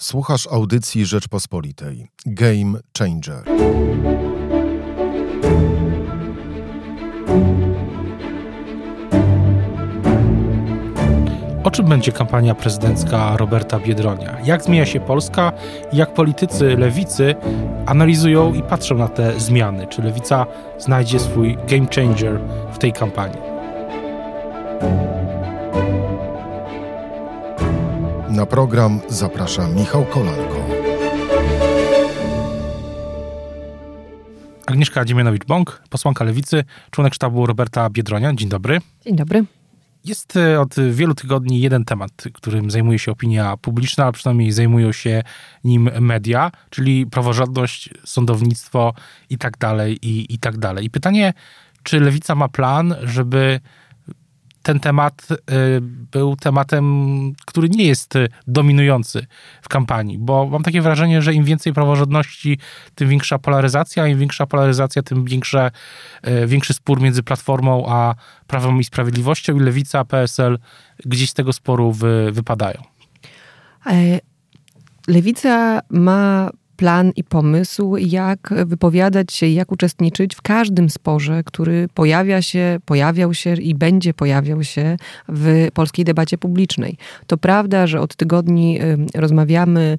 Słuchasz 0.00 0.46
audycji 0.46 1.06
Rzeczpospolitej. 1.06 2.08
Game 2.26 2.78
Changer. 2.98 3.44
O 11.64 11.70
czym 11.70 11.86
będzie 11.86 12.12
kampania 12.12 12.54
prezydencka 12.54 13.36
Roberta 13.36 13.78
Biedronia? 13.78 14.36
Jak 14.44 14.62
zmienia 14.62 14.86
się 14.86 15.00
Polska 15.00 15.52
jak 15.92 16.14
politycy 16.14 16.76
lewicy 16.76 17.34
analizują 17.86 18.54
i 18.54 18.62
patrzą 18.62 18.94
na 18.94 19.08
te 19.08 19.40
zmiany? 19.40 19.86
Czy 19.86 20.02
lewica 20.02 20.46
znajdzie 20.78 21.20
swój 21.20 21.56
game 21.56 21.86
changer 21.94 22.40
w 22.72 22.78
tej 22.78 22.92
kampanii? 22.92 23.56
Na 28.36 28.46
program 28.46 29.00
zaprasza 29.08 29.68
Michał 29.68 30.04
Kolanko. 30.04 30.66
Agnieszka 34.66 35.04
Dziemianowicz-Bąk, 35.04 35.82
posłanka 35.90 36.24
lewicy, 36.24 36.64
członek 36.90 37.14
sztabu 37.14 37.46
Roberta 37.46 37.90
Biedronia. 37.90 38.34
Dzień 38.34 38.48
dobry. 38.48 38.80
Dzień 39.04 39.16
dobry. 39.16 39.44
Jest 40.04 40.36
e, 40.36 40.60
od 40.60 40.74
wielu 40.90 41.14
tygodni 41.14 41.60
jeden 41.60 41.84
temat, 41.84 42.10
którym 42.34 42.70
zajmuje 42.70 42.98
się 42.98 43.12
opinia 43.12 43.56
publiczna, 43.56 44.06
a 44.06 44.12
przynajmniej 44.12 44.52
zajmują 44.52 44.92
się 44.92 45.22
nim 45.64 45.90
media, 46.00 46.52
czyli 46.70 47.06
praworządność, 47.06 47.90
sądownictwo 48.04 48.94
i 49.30 49.38
tak 49.38 49.58
dalej, 49.58 49.98
i, 50.02 50.34
i 50.34 50.38
tak 50.38 50.58
dalej. 50.58 50.84
I 50.84 50.90
pytanie, 50.90 51.32
czy 51.82 52.00
lewica 52.00 52.34
ma 52.34 52.48
plan, 52.48 52.94
żeby 53.02 53.60
ten 54.66 54.80
temat 54.80 55.28
y, 55.30 55.36
był 56.12 56.36
tematem, 56.36 56.84
który 57.46 57.68
nie 57.68 57.84
jest 57.84 58.14
dominujący 58.46 59.26
w 59.62 59.68
kampanii, 59.68 60.18
bo 60.18 60.46
mam 60.46 60.62
takie 60.62 60.82
wrażenie, 60.82 61.22
że 61.22 61.34
im 61.34 61.44
więcej 61.44 61.72
praworządności, 61.72 62.58
tym 62.94 63.08
większa 63.08 63.38
polaryzacja, 63.38 64.06
im 64.06 64.18
większa 64.18 64.46
polaryzacja, 64.46 65.02
tym 65.02 65.24
większe, 65.24 65.70
y, 66.28 66.46
większy 66.46 66.74
spór 66.74 67.00
między 67.00 67.22
Platformą 67.22 67.86
a 67.88 68.14
Prawem 68.46 68.80
i 68.80 68.84
Sprawiedliwością 68.84 69.56
i 69.56 69.60
Lewica, 69.60 70.04
PSL 70.04 70.58
gdzieś 71.04 71.30
z 71.30 71.34
tego 71.34 71.52
sporu 71.52 71.92
wy, 71.92 72.32
wypadają. 72.32 72.82
E, 73.86 74.20
Lewica 75.08 75.80
ma 75.90 76.50
plan 76.76 77.12
i 77.16 77.24
pomysł, 77.24 77.96
jak 77.96 78.54
wypowiadać 78.66 79.32
się, 79.32 79.46
jak 79.46 79.72
uczestniczyć 79.72 80.34
w 80.34 80.42
każdym 80.42 80.90
sporze, 80.90 81.42
który 81.44 81.88
pojawia 81.94 82.42
się, 82.42 82.78
pojawiał 82.84 83.34
się 83.34 83.54
i 83.54 83.74
będzie 83.74 84.14
pojawiał 84.14 84.64
się 84.64 84.96
w 85.28 85.68
polskiej 85.74 86.04
debacie 86.04 86.38
publicznej. 86.38 86.96
To 87.26 87.36
prawda, 87.36 87.86
że 87.86 88.00
od 88.00 88.16
tygodni 88.16 88.78
rozmawiamy 89.14 89.98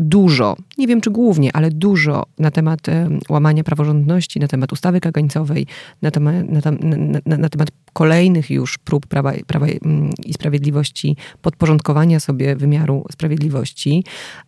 dużo, 0.00 0.56
nie 0.78 0.86
wiem 0.86 1.00
czy 1.00 1.10
głównie, 1.10 1.50
ale 1.52 1.70
dużo 1.70 2.26
na 2.38 2.50
temat 2.50 2.80
łamania 3.28 3.64
praworządności, 3.64 4.40
na 4.40 4.48
temat 4.48 4.72
ustawy 4.72 5.00
kagańcowej, 5.00 5.66
na 6.02 6.10
temat, 6.10 6.34
na, 6.48 6.60
na, 7.26 7.36
na, 7.36 7.48
temat 7.48 7.68
kolejnych 7.92 8.50
już 8.50 8.78
prób 8.78 9.06
Prawa, 9.06 9.32
Prawa 9.46 9.66
i 10.26 10.34
Sprawiedliwości 10.34 11.16
podporządkowania 11.42 12.20
sobie 12.20 12.56
wymiaru 12.56 13.04
sprawiedliwości, 13.12 14.04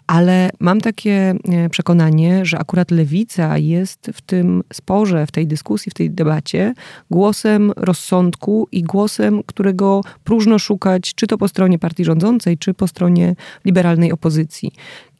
ale 0.07 0.51
mam 0.61 0.81
takie 0.81 1.35
e, 1.49 1.69
przekonanie, 1.69 2.47
że 2.47 2.59
akurat 2.59 2.91
lewica 2.91 3.59
jest 3.59 4.11
w 4.15 4.21
tym 4.21 4.63
sporze, 4.73 5.27
w 5.27 5.31
tej 5.31 5.47
dyskusji, 5.47 5.91
w 5.91 5.95
tej 5.95 6.11
debacie 6.11 6.75
głosem 7.11 7.73
rozsądku 7.77 8.69
i 8.73 8.83
głosem, 8.83 9.43
którego 9.47 10.01
próżno 10.25 10.59
szukać, 10.59 11.15
czy 11.15 11.27
to 11.27 11.39
po 11.39 11.49
stronie 11.49 11.79
partii 11.79 12.05
rządzącej, 12.05 12.59
czy 12.59 12.75
po 12.75 12.89
stronie 12.89 13.35
liberalnej 13.65 14.13
opozycji. 14.13 14.73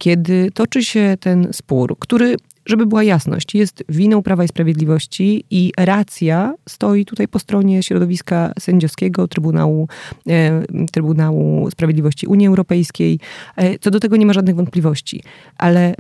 Kiedy 0.03 0.51
toczy 0.55 0.85
się 0.85 1.17
ten 1.21 1.49
spór, 1.53 1.99
który 1.99 2.37
żeby 2.67 2.87
była 2.87 3.03
jasność, 3.03 3.55
jest 3.55 3.85
winą 3.89 4.23
Prawa 4.23 4.45
i 4.45 4.49
Sprawiedliwości 4.49 5.45
i 5.51 5.73
racja 5.79 6.55
stoi 6.69 7.05
tutaj 7.05 7.29
po 7.29 7.39
stronie 7.39 7.83
środowiska 7.83 8.53
sędziowskiego 8.59 9.29
Trybunału, 9.29 9.89
e, 10.29 10.63
Trybunału 10.93 11.71
Sprawiedliwości 11.71 12.27
Unii 12.27 12.47
Europejskiej. 12.47 13.21
E, 13.57 13.79
co 13.79 13.91
do 13.91 14.01
tego 14.01 14.17
nie 14.17 14.27
ma 14.27 14.33
żadnych 14.33 14.57
wątpliwości. 14.57 15.23
Ale 15.59 15.95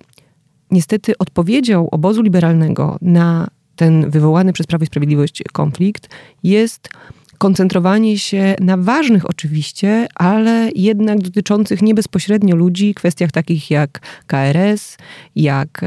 niestety 0.70 1.18
odpowiedzią 1.18 1.90
obozu 1.90 2.22
liberalnego 2.22 2.98
na 3.02 3.48
ten 3.76 4.10
wywołany 4.10 4.52
przez 4.52 4.66
Prawo 4.66 4.82
i 4.82 4.86
Sprawiedliwość 4.86 5.42
konflikt 5.52 6.08
jest 6.42 6.88
koncentrowanie 7.42 8.18
się 8.18 8.54
na 8.60 8.76
ważnych 8.76 9.30
oczywiście, 9.30 10.06
ale 10.14 10.70
jednak 10.74 11.18
dotyczących 11.22 11.82
nie 11.82 11.94
bezpośrednio 11.94 12.56
ludzi, 12.56 12.94
kwestiach 12.94 13.32
takich 13.32 13.70
jak 13.70 14.00
KRS, 14.26 14.96
jak 15.36 15.80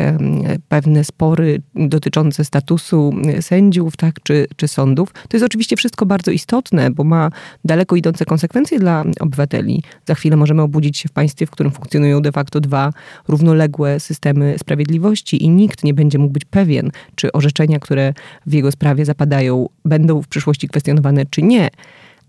pewne 0.70 1.04
spory 1.04 1.62
dotyczące 1.76 2.46
statusu 2.46 3.14
sędziów, 3.42 3.98
tak, 3.98 4.16
czy, 4.24 4.48
czy 4.56 4.68
sądów. 4.68 5.14
To 5.14 5.38
jest 5.38 5.46
oczywiście 5.46 5.76
wszystko 5.76 6.06
bardzo 6.06 6.32
istotne, 6.32 6.92
bo 6.92 7.04
ma 7.04 7.30
daleko 7.66 7.96
idące 7.96 8.26
konsekwencje 8.26 8.80
dla 8.80 9.04
obywateli. 9.20 9.84
Za 10.06 10.16
chwilę 10.16 10.36
możemy 10.36 10.62
obudzić 10.62 10.98
się 10.98 11.10
w 11.10 11.12
państwie, 11.12 11.46
w 11.46 11.52
którym 11.52 11.72
funkcjonują 11.72 12.22
de 12.22 12.32
facto 12.32 12.60
dwa 12.60 12.94
równoległe 13.28 14.00
systemy 14.00 14.56
sprawiedliwości 14.60 15.44
i 15.44 15.50
nikt 15.50 15.84
nie 15.84 15.94
będzie 15.94 16.18
mógł 16.18 16.34
być 16.34 16.46
pewien, 16.46 16.92
czy 17.16 17.32
orzeczenia, 17.32 17.80
które 17.80 18.14
w 18.46 18.54
jego 18.54 18.72
sprawie 18.72 19.06
zapadają, 19.06 19.70
będą 19.86 20.22
w 20.22 20.28
przyszłości 20.28 20.68
kwestionowane, 20.68 21.26
czy 21.30 21.45
nie. 21.46 21.70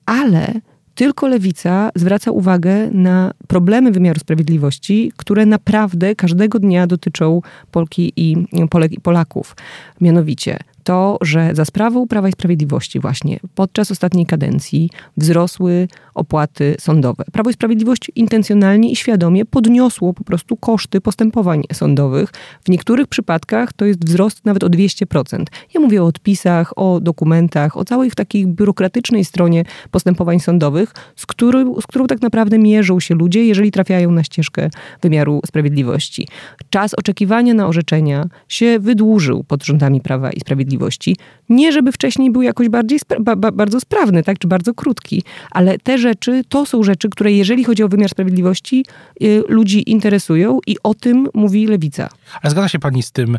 Ale 0.07 0.53
tylko 0.95 1.29
lewica 1.29 1.91
zwraca 1.95 2.31
uwagę 2.31 2.91
na 2.91 3.33
problemy 3.49 3.93
wymiaru 3.93 4.21
sprawiedliwości, 4.21 5.13
które 5.17 5.47
naprawdę 5.47 6.15
każdego 6.15 6.59
dnia 6.59 6.87
dotyczą 6.87 7.41
Polki 7.71 8.13
i 8.17 8.37
Polek 8.71 8.93
i 8.93 9.01
Polaków. 9.01 9.57
Mianowicie 10.01 10.59
to, 10.87 11.19
że 11.21 11.51
za 11.53 11.65
sprawą 11.65 12.07
Prawa 12.07 12.29
i 12.29 12.33
Sprawiedliwości 12.33 13.01
właśnie 13.01 13.41
podczas 13.55 13.91
ostatniej 13.91 14.27
kadencji 14.27 14.91
wzrosły 15.17 15.89
opłaty 16.15 16.75
sądowe. 16.79 17.25
Prawo 17.33 17.51
i 17.51 17.53
Sprawiedliwość 17.53 18.11
intencjonalnie 18.15 18.91
i 18.91 18.97
świadomie 18.97 19.45
podniosło 19.45 20.15
po 20.15 20.25
prostu 20.25 20.57
koszty 20.57 21.01
postępowań 21.01 21.63
sądowych. 21.73 22.31
W 22.65 22.69
niektórych 22.69 23.07
przypadkach 23.07 23.73
to 23.73 23.85
jest 23.85 24.05
wzrost 24.05 24.45
nawet 24.45 24.65
o 24.65 24.67
200%. 24.67 25.45
Ja 25.75 25.81
mówię 25.81 26.03
o 26.03 26.07
odpisach, 26.07 26.73
o 26.79 27.01
dokumentach, 27.01 27.77
o 27.77 27.85
całej 27.85 28.11
takiej 28.11 28.47
biurokratycznej 28.47 29.25
stronie 29.25 29.65
postępowań 29.91 30.41
sądowych, 30.41 30.93
z, 31.17 31.27
który, 31.27 31.65
z 31.81 31.87
którą 31.87 32.07
tak 32.07 32.23
naprawdę 32.23 32.59
mierzą 32.59 33.01
się 33.01 33.15
ludzie, 33.15 33.45
jeżeli 33.45 33.71
trafiają 33.71 34.11
na 34.11 34.25
ścieżkę 34.25 34.71
wymiaru 35.03 35.41
sprawiedliwości. 35.47 36.29
Czas 36.71 36.95
oczekiwania 36.95 37.55
na 37.55 37.67
orzeczenia 37.67 38.29
się 38.49 38.79
wydłużył 38.79 39.45
pod 39.45 39.65
rządami 39.65 40.01
Prawa 40.01 40.31
i 40.31 40.41
Sprawiedliwości 40.41 40.76
Sprawiedliwości. 40.77 41.17
Nie, 41.49 41.73
żeby 41.73 41.93
wcześniej 41.93 42.31
był 42.31 42.43
jakoś 42.43 42.69
bardziej 42.69 42.99
spra 42.99 43.19
ba 43.21 43.53
bardzo 43.53 43.81
sprawny, 43.81 44.23
tak, 44.23 44.39
czy 44.39 44.49
bardzo 44.49 44.75
krótki, 44.75 45.23
ale 45.51 45.79
te 45.79 45.99
rzeczy 45.99 46.43
to 46.49 46.67
są 46.67 46.83
rzeczy, 46.83 47.09
które 47.09 47.33
jeżeli 47.33 47.65
chodzi 47.65 47.83
o 47.83 47.89
wymiar 47.89 48.11
sprawiedliwości, 48.11 48.85
y, 49.23 49.43
ludzi 49.49 49.91
interesują 49.91 50.59
i 50.67 50.77
o 50.83 50.95
tym 50.95 51.29
mówi 51.35 51.67
lewica. 51.67 52.09
Ale 52.43 52.51
zgadza 52.51 52.69
się 52.69 52.79
pani 52.79 53.03
z 53.03 53.13
tym 53.13 53.35
y, 53.37 53.39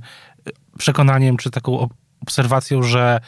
przekonaniem, 0.77 1.37
czy 1.37 1.51
taką 1.51 1.89
obserwacją, 2.21 2.83
że 2.83 3.19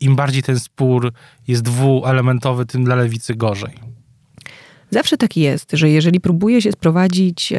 im 0.00 0.16
bardziej 0.16 0.42
ten 0.42 0.58
spór 0.58 1.12
jest 1.48 1.62
dwuelementowy, 1.62 2.66
tym 2.66 2.84
dla 2.84 2.94
lewicy 2.94 3.34
gorzej? 3.34 3.74
Zawsze 4.90 5.16
tak 5.16 5.36
jest, 5.36 5.70
że 5.72 5.90
jeżeli 5.90 6.20
próbuje 6.20 6.62
się 6.62 6.72
sprowadzić 6.72 7.52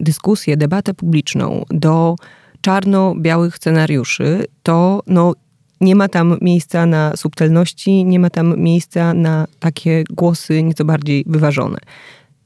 dyskusję, 0.00 0.56
debatę 0.56 0.94
publiczną 0.94 1.64
do 1.70 2.16
czarno-białych 2.62 3.56
scenariuszy, 3.56 4.44
to 4.62 5.02
no, 5.06 5.34
nie 5.82 5.96
ma 5.96 6.08
tam 6.08 6.38
miejsca 6.40 6.86
na 6.86 7.16
subtelności, 7.16 8.04
nie 8.04 8.18
ma 8.18 8.30
tam 8.30 8.58
miejsca 8.58 9.14
na 9.14 9.46
takie 9.60 10.04
głosy 10.10 10.62
nieco 10.62 10.84
bardziej 10.84 11.24
wyważone. 11.26 11.78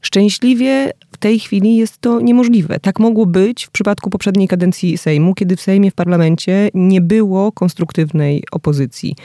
Szczęśliwie 0.07 0.93
w 1.13 1.19
tej 1.19 1.39
chwili 1.39 1.77
jest 1.77 1.99
to 1.99 2.21
niemożliwe. 2.21 2.81
Tak 2.81 2.99
mogło 2.99 3.27
być 3.27 3.65
w 3.65 3.71
przypadku 3.71 4.11
poprzedniej 4.11 4.49
kadencji 4.49 4.99
Sejmu, 4.99 5.35
kiedy 5.35 5.57
w 5.57 5.61
Sejmie, 5.61 5.91
w 5.91 5.95
parlamencie 5.95 6.71
nie 6.75 7.01
było 7.01 7.53
konstruktywnej 7.53 8.45
opozycji. 8.53 9.17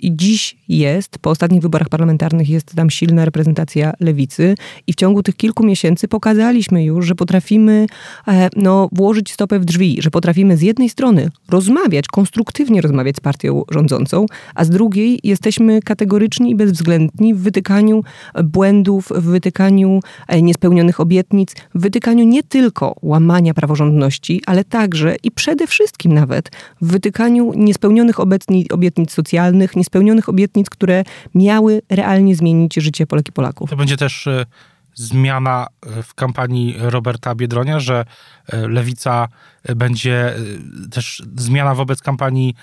I 0.00 0.16
dziś 0.16 0.56
jest, 0.68 1.18
po 1.18 1.30
ostatnich 1.30 1.62
wyborach 1.62 1.88
parlamentarnych 1.88 2.48
jest 2.48 2.74
tam 2.74 2.90
silna 2.90 3.24
reprezentacja 3.24 3.92
lewicy 4.00 4.54
i 4.86 4.92
w 4.92 4.96
ciągu 4.96 5.22
tych 5.22 5.36
kilku 5.36 5.66
miesięcy 5.66 6.08
pokazaliśmy 6.08 6.84
już, 6.84 7.06
że 7.06 7.14
potrafimy 7.14 7.86
e, 8.28 8.48
no, 8.56 8.88
włożyć 8.92 9.32
stopę 9.32 9.58
w 9.60 9.64
drzwi, 9.64 9.96
że 10.00 10.10
potrafimy 10.10 10.56
z 10.56 10.62
jednej 10.62 10.88
strony 10.88 11.30
rozmawiać, 11.48 12.06
konstruktywnie 12.08 12.80
rozmawiać 12.80 13.16
z 13.16 13.20
partią 13.20 13.62
rządzącą, 13.70 14.26
a 14.54 14.64
z 14.64 14.70
drugiej 14.70 15.20
jesteśmy 15.22 15.82
kategoryczni 15.82 16.50
i 16.50 16.54
bezwzględni 16.54 17.34
w 17.34 17.38
wytykaniu 17.38 18.02
błędów, 18.44 19.12
w 19.14 19.22
wytykaniu 19.22 20.00
niespełnionych 20.42 21.00
obietnic, 21.00 21.54
w 21.74 21.80
wytykaniu 21.80 22.24
nie 22.24 22.42
tylko 22.42 22.96
łamania 23.02 23.54
praworządności, 23.54 24.42
ale 24.46 24.64
także 24.64 25.16
i 25.22 25.30
przede 25.30 25.66
wszystkim 25.66 26.14
nawet 26.14 26.50
w 26.80 26.86
wytykaniu 26.86 27.52
niespełnionych 27.56 28.20
obietnic 28.70 29.12
socjalnych, 29.12 29.76
niespełnionych 29.76 30.28
obietnic, 30.28 30.70
które 30.70 31.04
miały 31.34 31.82
realnie 31.90 32.36
zmienić 32.36 32.74
życie 32.74 33.06
Polek 33.06 33.28
i 33.28 33.32
Polaków. 33.32 33.70
To 33.70 33.76
będzie 33.76 33.96
też 33.96 34.26
e, 34.26 34.46
zmiana 34.94 35.66
w 36.02 36.14
kampanii 36.14 36.74
Roberta 36.78 37.34
Biedronia, 37.34 37.80
że 37.80 38.04
lewica 38.52 39.28
będzie 39.76 40.34
też 40.90 41.22
zmiana 41.36 41.74
wobec 41.74 42.02
kampanii 42.02 42.54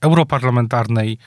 europarlamentarnej 0.00 1.18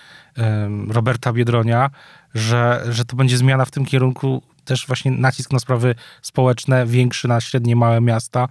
Roberta 0.90 1.34
Biedronia, 1.34 1.90
że, 2.34 2.84
że 2.90 3.06
to 3.06 3.16
będzie 3.16 3.38
zmiana 3.38 3.66
w 3.66 3.72
tym 3.72 3.86
kierunku, 3.86 4.42
też 4.72 4.88
właśnie 4.88 5.12
nacisk 5.12 5.52
na 5.52 5.60
sprawy 5.60 5.96
społeczne, 6.22 6.86
większy 6.86 7.28
na 7.28 7.42
średnie, 7.42 7.76
małe 7.76 8.02
miasta 8.02 8.48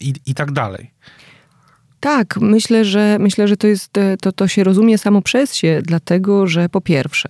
i, 0.00 0.14
i 0.26 0.34
tak 0.34 0.52
dalej. 0.52 0.90
Tak, 2.06 2.38
myślę, 2.40 2.84
że 2.84 3.16
myślę, 3.20 3.48
że 3.48 3.56
to 3.56 3.66
jest 3.66 3.98
e, 3.98 4.16
to, 4.16 4.32
to 4.32 4.48
się 4.48 4.64
rozumie 4.64 4.98
samo 4.98 5.22
przez 5.22 5.54
się, 5.54 5.80
dlatego 5.84 6.46
że 6.46 6.68
po 6.68 6.80
pierwsze, 6.80 7.28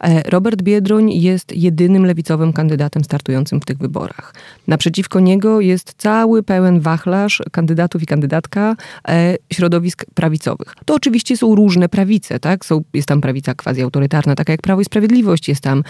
e, 0.00 0.22
Robert 0.30 0.62
Biedroń 0.62 1.12
jest 1.12 1.56
jedynym 1.56 2.06
lewicowym 2.06 2.52
kandydatem 2.52 3.04
startującym 3.04 3.60
w 3.60 3.64
tych 3.64 3.78
wyborach. 3.78 4.34
Naprzeciwko 4.66 5.20
niego 5.20 5.60
jest 5.60 5.94
cały 5.98 6.42
pełen 6.42 6.80
wachlarz 6.80 7.42
kandydatów 7.52 8.02
i 8.02 8.06
kandydatka 8.06 8.76
e, 9.08 9.36
środowisk 9.52 10.04
prawicowych. 10.14 10.74
To 10.84 10.94
oczywiście 10.94 11.36
są 11.36 11.54
różne 11.54 11.88
prawice, 11.88 12.40
tak? 12.40 12.64
Są, 12.64 12.84
jest 12.94 13.08
tam 13.08 13.20
prawica 13.20 13.52
quasi-autorytarna, 13.54 14.34
taka 14.34 14.52
jak 14.52 14.62
Prawo 14.62 14.80
i 14.80 14.84
Sprawiedliwość, 14.84 15.48
jest 15.48 15.60
tam 15.60 15.82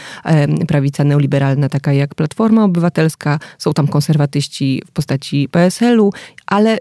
prawica 0.68 1.04
neoliberalna, 1.04 1.68
taka 1.68 1.92
jak 1.92 2.14
Platforma 2.14 2.64
Obywatelska, 2.64 3.38
są 3.58 3.72
tam 3.72 3.88
konserwatyści 3.88 4.82
w 4.86 4.90
postaci 4.90 5.48
PSL-u, 5.48 6.12
ale 6.46 6.78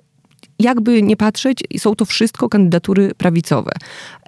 jakby 0.59 1.03
nie 1.03 1.17
patrzeć, 1.17 1.63
są 1.77 1.95
to 1.95 2.05
wszystko 2.05 2.49
kandydatury 2.49 3.11
prawicowe. 3.17 3.71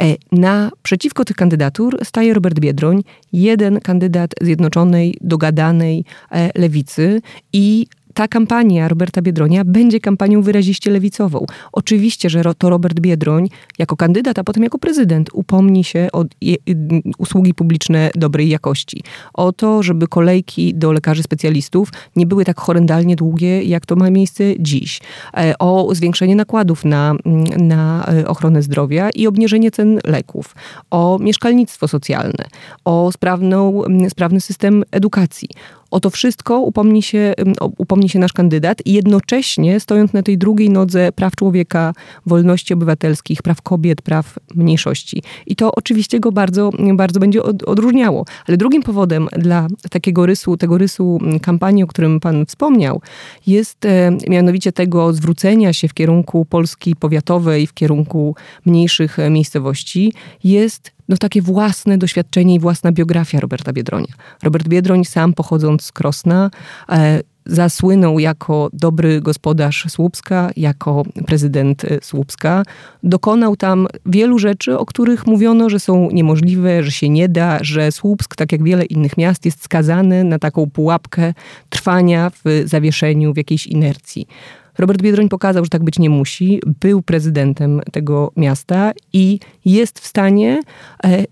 E, 0.02 0.16
na 0.32 0.72
przeciwko 0.84 1.26
tych 1.26 1.36
kandydatur 1.36 2.00
staje 2.04 2.34
Robert 2.34 2.60
Biedroń, 2.60 3.04
jeden 3.34 3.82
kandydat 3.82 4.32
zjednoczonej, 4.42 5.18
dogadanej 5.22 6.06
e, 6.32 6.60
lewicy 6.60 7.22
i 7.54 7.88
ta 8.16 8.28
kampania 8.28 8.88
Roberta 8.88 9.22
Biedronia 9.22 9.64
będzie 9.66 10.00
kampanią 10.00 10.42
wyraziście 10.42 10.92
lewicową. 10.92 11.46
Oczywiście, 11.72 12.30
że 12.30 12.44
to 12.58 12.70
Robert 12.70 13.00
Biedroń 13.00 13.50
jako 13.80 13.96
kandydat, 13.96 14.40
a 14.40 14.44
potem 14.44 14.64
jako 14.64 14.80
prezydent 14.80 15.30
upomni 15.34 15.84
się 15.84 16.08
o 16.14 16.26
usługi 17.18 17.54
publiczne 17.54 18.10
dobrej 18.16 18.50
jakości. 18.50 19.04
O 19.34 19.52
to, 19.52 19.84
żeby 19.84 20.08
kolejki 20.08 20.76
do 20.76 20.92
lekarzy 20.92 21.24
specjalistów 21.24 21.90
nie 22.16 22.26
były 22.26 22.46
tak 22.46 22.60
horrendalnie 22.60 23.16
długie, 23.16 23.64
jak 23.64 23.86
to 23.86 23.96
ma 23.96 24.10
miejsce 24.10 24.44
dziś. 24.60 25.02
E, 25.38 25.54
o 25.60 25.96
zwiększenie 25.96 26.36
nakładów 26.36 26.86
na, 26.86 27.16
na 27.58 28.06
e, 28.08 28.28
ochronę 28.28 28.62
zdrowia 28.62 29.10
i 29.10 29.28
obniżenie 29.28 29.72
cen 29.72 30.00
leków. 30.04 30.56
O 30.92 31.20
mieszkalnictwo 31.22 31.88
socjalne. 31.88 32.46
O 32.86 33.12
sprawną, 33.12 33.82
sprawny 34.10 34.42
system 34.42 34.84
edukacji 34.92 35.50
o 35.96 36.00
to 36.00 36.10
wszystko 36.10 36.60
upomni 36.60 37.04
się, 37.04 37.34
upomni 37.78 38.10
się 38.10 38.20
nasz 38.20 38.34
kandydat 38.34 38.82
i 38.86 38.94
jednocześnie 38.94 39.80
stojąc 39.80 40.14
na 40.14 40.24
tej 40.24 40.38
drugiej 40.38 40.70
nodze 40.70 41.12
praw 41.12 41.36
człowieka, 41.36 41.94
wolności 42.26 42.74
obywatelskich, 42.74 43.42
praw 43.42 43.62
kobiet, 43.62 44.02
praw 44.02 44.40
mniejszości. 44.56 45.24
I 45.48 45.56
to 45.56 45.72
oczywiście 45.76 46.20
go 46.20 46.32
bardzo, 46.32 46.70
bardzo 46.94 47.20
będzie 47.20 47.44
odróżniało. 47.44 48.26
Ale 48.48 48.58
drugim 48.58 48.84
powodem 48.84 49.28
dla 49.38 49.68
takiego 49.90 50.26
rysu, 50.26 50.58
tego 50.58 50.78
rysu 50.78 51.20
kampanii, 51.42 51.84
o 51.84 51.88
którym 51.88 52.20
pan 52.20 52.46
wspomniał, 52.46 53.02
jest 53.48 53.86
e, 53.86 54.18
mianowicie 54.28 54.72
tego 54.72 55.14
zwrócenia 55.14 55.74
się 55.74 55.88
w 55.88 55.94
kierunku 55.94 56.46
Polski 56.46 56.96
powiatowej, 56.96 57.68
w 57.68 57.74
kierunku 57.74 58.36
mniejszych 58.66 59.20
e, 59.20 59.30
miejscowości, 59.30 60.14
jest 60.44 60.95
no 61.10 61.18
takie 61.18 61.42
własne 61.42 61.98
doświadczenie 61.98 62.56
i 62.56 62.60
własna 62.60 62.92
biografia 62.92 63.40
Roberta 63.40 63.74
Biedronia. 63.74 64.14
Robert 64.44 64.68
Biedroń 64.68 65.06
sam 65.06 65.34
pochodząc 65.34 65.84
z 65.84 65.92
Krosna, 65.92 66.52
e, 66.90 67.22
zasłynął 67.46 68.20
jako 68.20 68.70
dobry 68.74 69.22
gospodarz 69.22 69.86
Słupska, 69.90 70.50
jako 70.58 71.04
prezydent 71.26 71.86
e, 71.86 72.00
Słupska. 72.02 72.64
Dokonał 73.04 73.56
tam 73.56 73.88
wielu 74.06 74.40
rzeczy, 74.40 74.80
o 74.80 74.86
których 74.86 75.28
mówiono, 75.28 75.70
że 75.70 75.80
są 75.80 76.12
niemożliwe, 76.12 76.84
że 76.84 76.92
się 76.92 77.10
nie 77.10 77.30
da, 77.30 77.58
że 77.62 77.92
Słupsk, 77.92 78.36
tak 78.36 78.52
jak 78.52 78.64
wiele 78.64 78.86
innych 78.86 79.18
miast, 79.18 79.46
jest 79.46 79.64
skazany 79.64 80.24
na 80.24 80.40
taką 80.40 80.70
pułapkę 80.70 81.34
trwania 81.70 82.30
w 82.30 82.64
zawieszeniu, 82.66 83.34
w 83.34 83.38
jakiejś 83.38 83.68
inercji. 83.68 84.28
Robert 84.78 85.02
Biedroń 85.02 85.30
pokazał, 85.30 85.64
że 85.64 85.70
tak 85.70 85.84
być 85.84 86.00
nie 86.00 86.10
musi. 86.10 86.62
Był 86.80 87.02
prezydentem 87.02 87.82
tego 87.92 88.32
miasta 88.36 88.92
i 89.14 89.40
jest 89.66 90.00
w 90.00 90.08
stanie 90.08 90.62
e, 91.04 91.24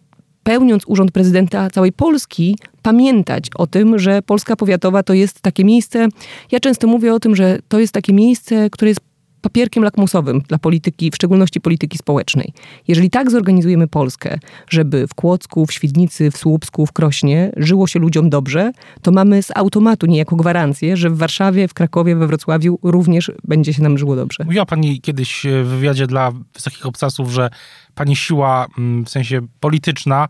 pełniąc 0.43 0.83
urząd 0.87 1.11
prezydenta 1.11 1.69
całej 1.69 1.91
Polski, 1.91 2.57
pamiętać 2.81 3.49
o 3.55 3.67
tym, 3.67 3.99
że 3.99 4.21
Polska 4.21 4.55
Powiatowa 4.55 5.03
to 5.03 5.13
jest 5.13 5.41
takie 5.41 5.63
miejsce. 5.63 6.07
Ja 6.51 6.59
często 6.59 6.87
mówię 6.87 7.13
o 7.13 7.19
tym, 7.19 7.35
że 7.35 7.59
to 7.67 7.79
jest 7.79 7.93
takie 7.93 8.13
miejsce, 8.13 8.69
które 8.69 8.89
jest 8.89 9.01
papierkiem 9.43 9.83
lakmusowym 9.83 10.41
dla 10.41 10.57
polityki, 10.57 11.11
w 11.11 11.15
szczególności 11.15 11.61
polityki 11.61 11.97
społecznej. 11.97 12.53
Jeżeli 12.87 13.09
tak 13.09 13.31
zorganizujemy 13.31 13.87
Polskę, 13.87 14.39
żeby 14.69 15.07
w 15.07 15.13
Kłodzku, 15.13 15.65
w 15.65 15.73
Świdnicy, 15.73 16.31
w 16.31 16.37
Słupsku, 16.37 16.85
w 16.85 16.91
Krośnie 16.91 17.51
żyło 17.57 17.87
się 17.87 17.99
ludziom 17.99 18.29
dobrze, 18.29 18.71
to 19.01 19.11
mamy 19.11 19.43
z 19.43 19.51
automatu 19.55 20.05
niejako 20.05 20.35
gwarancję, 20.35 20.97
że 20.97 21.09
w 21.09 21.17
Warszawie, 21.17 21.67
w 21.67 21.73
Krakowie, 21.73 22.15
we 22.15 22.27
Wrocławiu 22.27 22.79
również 22.83 23.31
będzie 23.43 23.73
się 23.73 23.83
nam 23.83 23.97
żyło 23.97 24.15
dobrze. 24.15 24.43
Mówiła 24.45 24.65
pani 24.65 25.01
kiedyś 25.01 25.45
w 25.63 25.67
wywiadzie 25.67 26.07
dla 26.07 26.31
wysokich 26.53 26.85
obcasów, 26.85 27.31
że 27.31 27.49
pani 27.95 28.15
siła 28.15 28.67
mm, 28.77 29.05
w 29.05 29.09
sensie 29.09 29.41
polityczna 29.59 30.27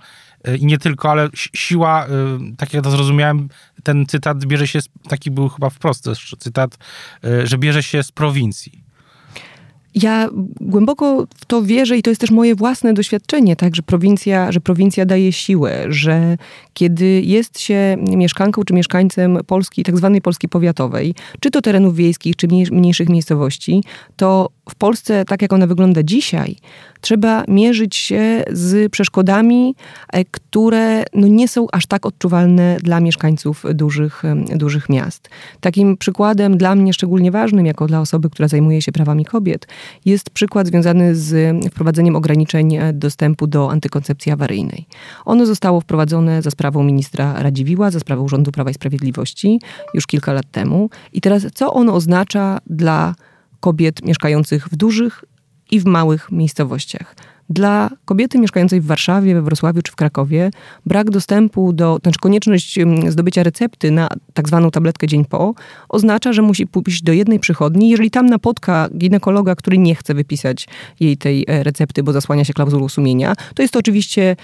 y, 0.48 0.58
i 0.58 0.66
nie 0.66 0.78
tylko, 0.78 1.12
ale 1.12 1.30
siła, 1.34 2.06
y, 2.06 2.10
tak 2.58 2.74
jak 2.74 2.84
to 2.84 2.92
zrozumiałem, 2.92 3.50
ten 3.84 4.06
cytat 4.06 4.46
bierze 4.46 4.68
się, 4.68 4.80
taki 5.10 5.32
był 5.32 5.50
chyba 5.50 5.70
wprost 5.70 6.04
też 6.04 6.36
cytat, 6.40 6.78
że 7.44 7.58
bierze 7.58 7.84
się 7.84 8.04
z 8.04 8.12
prowincji. 8.12 8.83
Ja 9.96 10.30
głęboko 10.62 11.28
w 11.36 11.46
to 11.46 11.64
wierzę 11.64 11.98
i 11.98 12.02
to 12.02 12.12
jest 12.12 12.22
też 12.22 12.32
moje 12.32 12.56
własne 12.56 12.94
doświadczenie, 12.94 13.56
tak, 13.56 13.76
że 13.76 13.82
prowincja, 13.82 14.52
że 14.52 14.60
prowincja 14.60 15.06
daje 15.06 15.32
siłę, 15.32 15.86
że 15.90 16.38
kiedy 16.74 17.22
jest 17.22 17.60
się 17.60 17.96
mieszkanką 17.98 18.64
czy 18.64 18.74
mieszkańcem 18.74 19.40
Polski, 19.48 19.84
tak 19.84 19.98
zwanej 19.98 20.22
Polski 20.22 20.50
powiatowej, 20.50 21.16
czy 21.40 21.52
to 21.52 21.62
terenów 21.62 21.96
wiejskich, 21.96 22.36
czy 22.36 22.48
mniejszych 22.72 23.10
miejscowości, 23.10 23.84
to 24.16 24.50
w 24.70 24.76
Polsce, 24.76 25.26
tak 25.26 25.42
jak 25.42 25.54
ona 25.54 25.68
wygląda 25.68 26.04
dzisiaj, 26.04 26.56
trzeba 27.02 27.44
mierzyć 27.48 27.96
się 27.96 28.44
z 28.52 28.92
przeszkodami, 28.92 29.76
e, 30.14 30.26
które 30.26 31.04
no 31.14 31.28
nie 31.28 31.48
są 31.48 31.68
aż 31.72 31.86
tak 31.86 32.06
odczuwalne 32.06 32.78
dla 32.84 33.00
mieszkańców 33.00 33.64
dużych, 33.74 34.24
dużych 34.56 34.90
miast. 34.90 35.30
Takim 35.60 35.98
przykładem 35.98 36.58
dla 36.58 36.76
mnie 36.76 36.94
szczególnie 36.94 37.32
ważnym, 37.32 37.66
jako 37.66 37.88
dla 37.88 38.02
osoby, 38.02 38.30
która 38.30 38.48
zajmuje 38.48 38.82
się 38.82 38.92
prawami 38.92 39.26
kobiet, 39.26 39.68
jest 40.06 40.30
przykład 40.30 40.68
związany 40.68 41.16
z 41.16 41.56
wprowadzeniem 41.72 42.16
ograniczeń 42.16 42.76
e, 42.76 42.94
dostępu 42.94 43.48
do 43.48 43.72
antykoncepcji 43.72 44.32
awaryjnej. 44.32 44.86
Ono 45.26 45.46
zostało 45.46 45.82
wprowadzone 45.82 46.42
za 46.42 46.52
sprawą 46.52 46.84
ministra 46.84 47.44
Radziwiła, 47.44 47.92
za 47.92 48.00
sprawą 48.00 48.24
Urzędu 48.24 48.52
Prawa 48.52 48.70
i 48.70 48.74
Sprawiedliwości 48.74 49.60
już 49.94 50.08
kilka 50.08 50.34
lat 50.34 50.52
temu. 50.52 50.90
I 51.14 51.22
teraz 51.22 51.46
co 51.54 51.74
ono 51.74 51.94
oznacza 51.94 52.60
dla 52.68 53.16
kobiet 53.64 54.06
mieszkających 54.06 54.68
w 54.68 54.76
dużych 54.76 55.26
i 55.72 55.80
w 55.80 55.86
małych 55.86 56.32
miejscowościach. 56.32 57.16
Dla 57.50 57.90
kobiety 58.06 58.40
mieszkającej 58.40 58.82
w 58.82 58.86
Warszawie, 58.86 59.34
we 59.34 59.42
Wrocławiu 59.42 59.82
czy 59.82 59.92
w 59.92 59.96
Krakowie 59.96 60.52
brak 60.86 61.10
dostępu 61.10 61.74
do, 61.74 62.00
znaczy 62.04 62.20
konieczność 62.20 62.80
zdobycia 63.08 63.44
recepty 63.44 63.92
na 63.92 64.08
tak 64.34 64.48
zwaną 64.48 64.72
tabletkę 64.72 65.08
dzień 65.08 65.26
po 65.26 65.54
oznacza, 65.90 66.34
że 66.34 66.42
musi 66.42 66.68
pójść 66.68 67.04
do 67.04 67.14
jednej 67.14 67.40
przychodni. 67.40 67.90
Jeżeli 67.90 68.12
tam 68.12 68.26
napotka 68.26 68.90
ginekologa, 68.98 69.56
który 69.56 69.78
nie 69.78 69.96
chce 69.96 70.14
wypisać 70.14 70.68
jej 71.00 71.18
tej 71.18 71.46
e, 71.48 71.64
recepty, 71.64 72.04
bo 72.04 72.14
zasłania 72.14 72.46
się 72.46 72.54
klauzulą 72.54 72.90
sumienia, 72.90 73.34
to 73.56 73.62
jest 73.62 73.74
to 73.74 73.80
oczywiście 73.80 74.36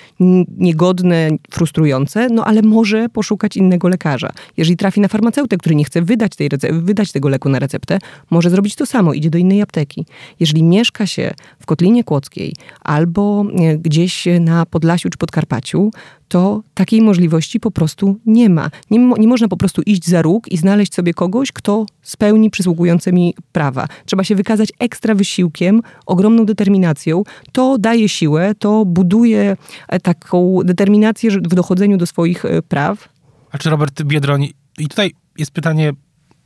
niegodne, 0.58 1.29
frustrujące, 1.51 2.27
no 2.29 2.46
ale 2.46 2.62
może 2.62 3.10
poszukać 3.10 3.58
innego 3.58 3.88
lekarza. 3.88 4.29
Jeżeli 4.58 4.77
trafi 4.77 5.01
na 5.01 5.08
farmaceutę, 5.08 5.58
który 5.58 5.75
nie 5.75 5.84
chce 5.84 6.01
wydać, 6.01 6.36
tej 6.36 6.50
wydać 6.72 7.12
tego 7.12 7.29
leku 7.29 7.50
na 7.50 7.60
receptę, 7.60 8.00
może 8.29 8.50
zrobić 8.50 8.75
to 8.75 8.86
samo, 8.86 9.13
idzie 9.13 9.29
do 9.29 9.38
innej 9.38 9.62
apteki. 9.62 10.06
Jeżeli 10.39 10.63
mieszka 10.63 11.08
się 11.08 11.34
w 11.60 11.65
Kotlinie 11.65 12.03
Kłodzkiej, 12.03 12.53
albo 12.89 13.46
e, 13.60 13.77
gdzieś 13.77 14.27
na 14.39 14.65
Podlasiu 14.65 15.10
czy 15.10 15.17
Podkarpaciu, 15.17 15.91
to 16.27 16.63
takiej 16.74 17.01
możliwości 17.01 17.60
po 17.60 17.72
prostu 17.72 18.19
nie 18.25 18.50
ma. 18.50 18.69
Nie, 18.91 19.00
nie 19.00 19.27
można 19.27 19.48
po 19.48 19.58
prostu 19.58 19.81
iść 19.81 20.08
za 20.08 20.22
róg 20.22 20.51
i 20.51 20.58
znaleźć 20.58 20.93
sobie 20.93 21.13
kogoś, 21.13 21.51
kto 21.51 21.86
spełni 22.01 22.50
przysługujące 22.50 23.13
mi 23.13 23.34
prawa. 23.51 23.88
Trzeba 24.05 24.24
się 24.24 24.36
wykazać 24.36 24.69
ekstra 24.79 25.15
wysiłkiem, 25.15 25.81
ogromną 26.05 26.46
determinacją. 26.46 27.24
To 27.51 27.77
daje 27.77 28.10
siłę, 28.10 28.55
to 28.60 28.86
buduje 28.86 29.58
e, 29.88 30.00
taką 30.00 30.60
determinację 30.65 31.31
w 31.31 31.55
dochodzeniu 31.55 31.98
do 31.98 32.05
swoich 32.05 32.46
e, 32.46 32.62
praw. 32.62 33.10
A 33.51 33.58
czy 33.58 33.69
Robert 33.69 34.03
Biedroń, 34.03 34.48
i 34.79 34.88
tutaj 34.88 35.12
jest 35.38 35.51
pytanie 35.51 35.93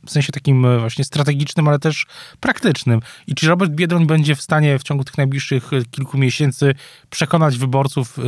w 0.06 0.10
sensie 0.10 0.32
takim 0.32 0.64
e, 0.64 0.78
właśnie 0.78 1.04
strategicznym, 1.04 1.68
ale 1.68 1.78
też 1.78 2.06
praktycznym. 2.40 3.00
I 3.26 3.34
czy 3.34 3.48
Robert 3.48 3.72
Biedroń 3.72 4.06
będzie 4.06 4.34
w 4.36 4.42
stanie 4.42 4.78
w 4.78 4.82
ciągu 4.82 5.04
tych 5.04 5.18
najbliższych 5.18 5.70
kilku 5.90 6.18
miesięcy 6.18 6.74
przekonać 7.10 7.58
wyborców 7.58 8.18
e, 8.18 8.22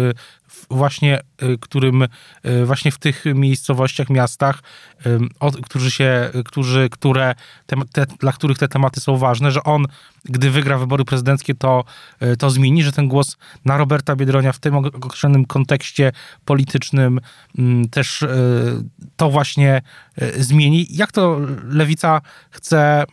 właśnie, 0.70 1.20
którym 1.60 2.04
właśnie 2.64 2.90
w 2.90 2.98
tych 2.98 3.24
miejscowościach, 3.34 4.10
miastach, 4.10 4.62
którzy 5.62 5.90
się, 5.90 6.30
którzy, 6.44 6.88
które, 6.90 7.34
te, 7.66 7.76
te, 7.92 8.06
dla 8.06 8.32
których 8.32 8.58
te 8.58 8.68
tematy 8.68 9.00
są 9.00 9.16
ważne, 9.16 9.50
że 9.50 9.62
on, 9.62 9.86
gdy 10.24 10.50
wygra 10.50 10.78
wybory 10.78 11.04
prezydenckie, 11.04 11.54
to, 11.54 11.84
to 12.38 12.50
zmieni, 12.50 12.82
że 12.82 12.92
ten 12.92 13.08
głos 13.08 13.36
na 13.64 13.76
Roberta 13.76 14.16
Biedronia 14.16 14.52
w 14.52 14.58
tym 14.58 14.74
określonym 14.76 15.44
kontekście 15.44 16.12
politycznym 16.44 17.20
też 17.90 18.24
to 19.16 19.30
właśnie 19.30 19.82
zmieni. 20.38 20.86
Jak 20.90 21.12
to 21.12 21.40
lewica 21.68 22.20
chce 22.50 23.04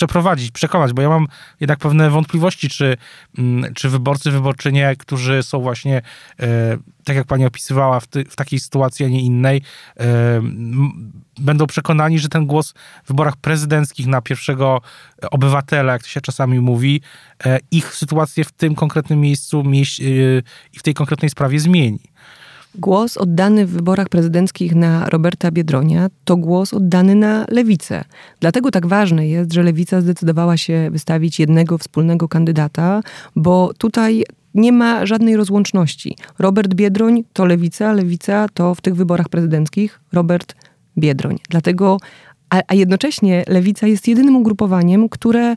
przeprowadzić, 0.00 0.50
przekonać, 0.50 0.92
bo 0.92 1.02
ja 1.02 1.08
mam 1.08 1.26
jednak 1.60 1.78
pewne 1.78 2.10
wątpliwości, 2.10 2.68
czy, 2.68 2.96
mm, 3.38 3.74
czy 3.74 3.88
wyborcy, 3.88 4.30
wyborczynie, 4.30 4.96
którzy 4.98 5.42
są 5.42 5.60
właśnie, 5.60 6.02
e, 6.40 6.76
tak 7.04 7.16
jak 7.16 7.26
pani 7.26 7.46
opisywała, 7.46 8.00
w, 8.00 8.06
ty, 8.06 8.24
w 8.24 8.36
takiej 8.36 8.60
sytuacji, 8.60 9.06
a 9.06 9.08
nie 9.08 9.20
innej, 9.20 9.62
e, 10.00 10.04
będą 11.38 11.66
przekonani, 11.66 12.18
że 12.18 12.28
ten 12.28 12.46
głos 12.46 12.74
w 13.04 13.08
wyborach 13.08 13.36
prezydenckich 13.36 14.06
na 14.06 14.22
pierwszego 14.22 14.80
obywatela, 15.30 15.92
jak 15.92 16.02
to 16.02 16.08
się 16.08 16.20
czasami 16.20 16.60
mówi, 16.60 17.00
e, 17.44 17.58
ich 17.70 17.94
sytuację 17.94 18.44
w 18.44 18.52
tym 18.52 18.74
konkretnym 18.74 19.20
miejscu 19.20 19.64
i 20.72 20.78
w 20.78 20.82
tej 20.82 20.94
konkretnej 20.94 21.30
sprawie 21.30 21.60
zmieni. 21.60 22.09
Głos 22.74 23.16
oddany 23.16 23.66
w 23.66 23.70
wyborach 23.70 24.08
prezydenckich 24.08 24.74
na 24.74 25.08
Roberta 25.08 25.50
Biedronia 25.50 26.08
to 26.24 26.36
głos 26.36 26.74
oddany 26.74 27.14
na 27.14 27.46
lewicę. 27.48 28.04
Dlatego 28.40 28.70
tak 28.70 28.86
ważne 28.86 29.28
jest, 29.28 29.52
że 29.52 29.62
lewica 29.62 30.00
zdecydowała 30.00 30.56
się 30.56 30.88
wystawić 30.92 31.40
jednego 31.40 31.78
wspólnego 31.78 32.28
kandydata, 32.28 33.00
bo 33.36 33.70
tutaj 33.78 34.24
nie 34.54 34.72
ma 34.72 35.06
żadnej 35.06 35.36
rozłączności. 35.36 36.16
Robert 36.38 36.74
Biedroń 36.74 37.24
to 37.32 37.44
lewica, 37.44 37.92
lewica 37.92 38.46
to 38.54 38.74
w 38.74 38.80
tych 38.80 38.94
wyborach 38.94 39.28
prezydenckich 39.28 40.00
Robert 40.12 40.54
Biedroń. 40.98 41.38
Dlatego, 41.48 41.98
a, 42.50 42.60
a 42.68 42.74
jednocześnie 42.74 43.44
lewica 43.48 43.86
jest 43.86 44.08
jedynym 44.08 44.36
ugrupowaniem, 44.36 45.08
które 45.08 45.54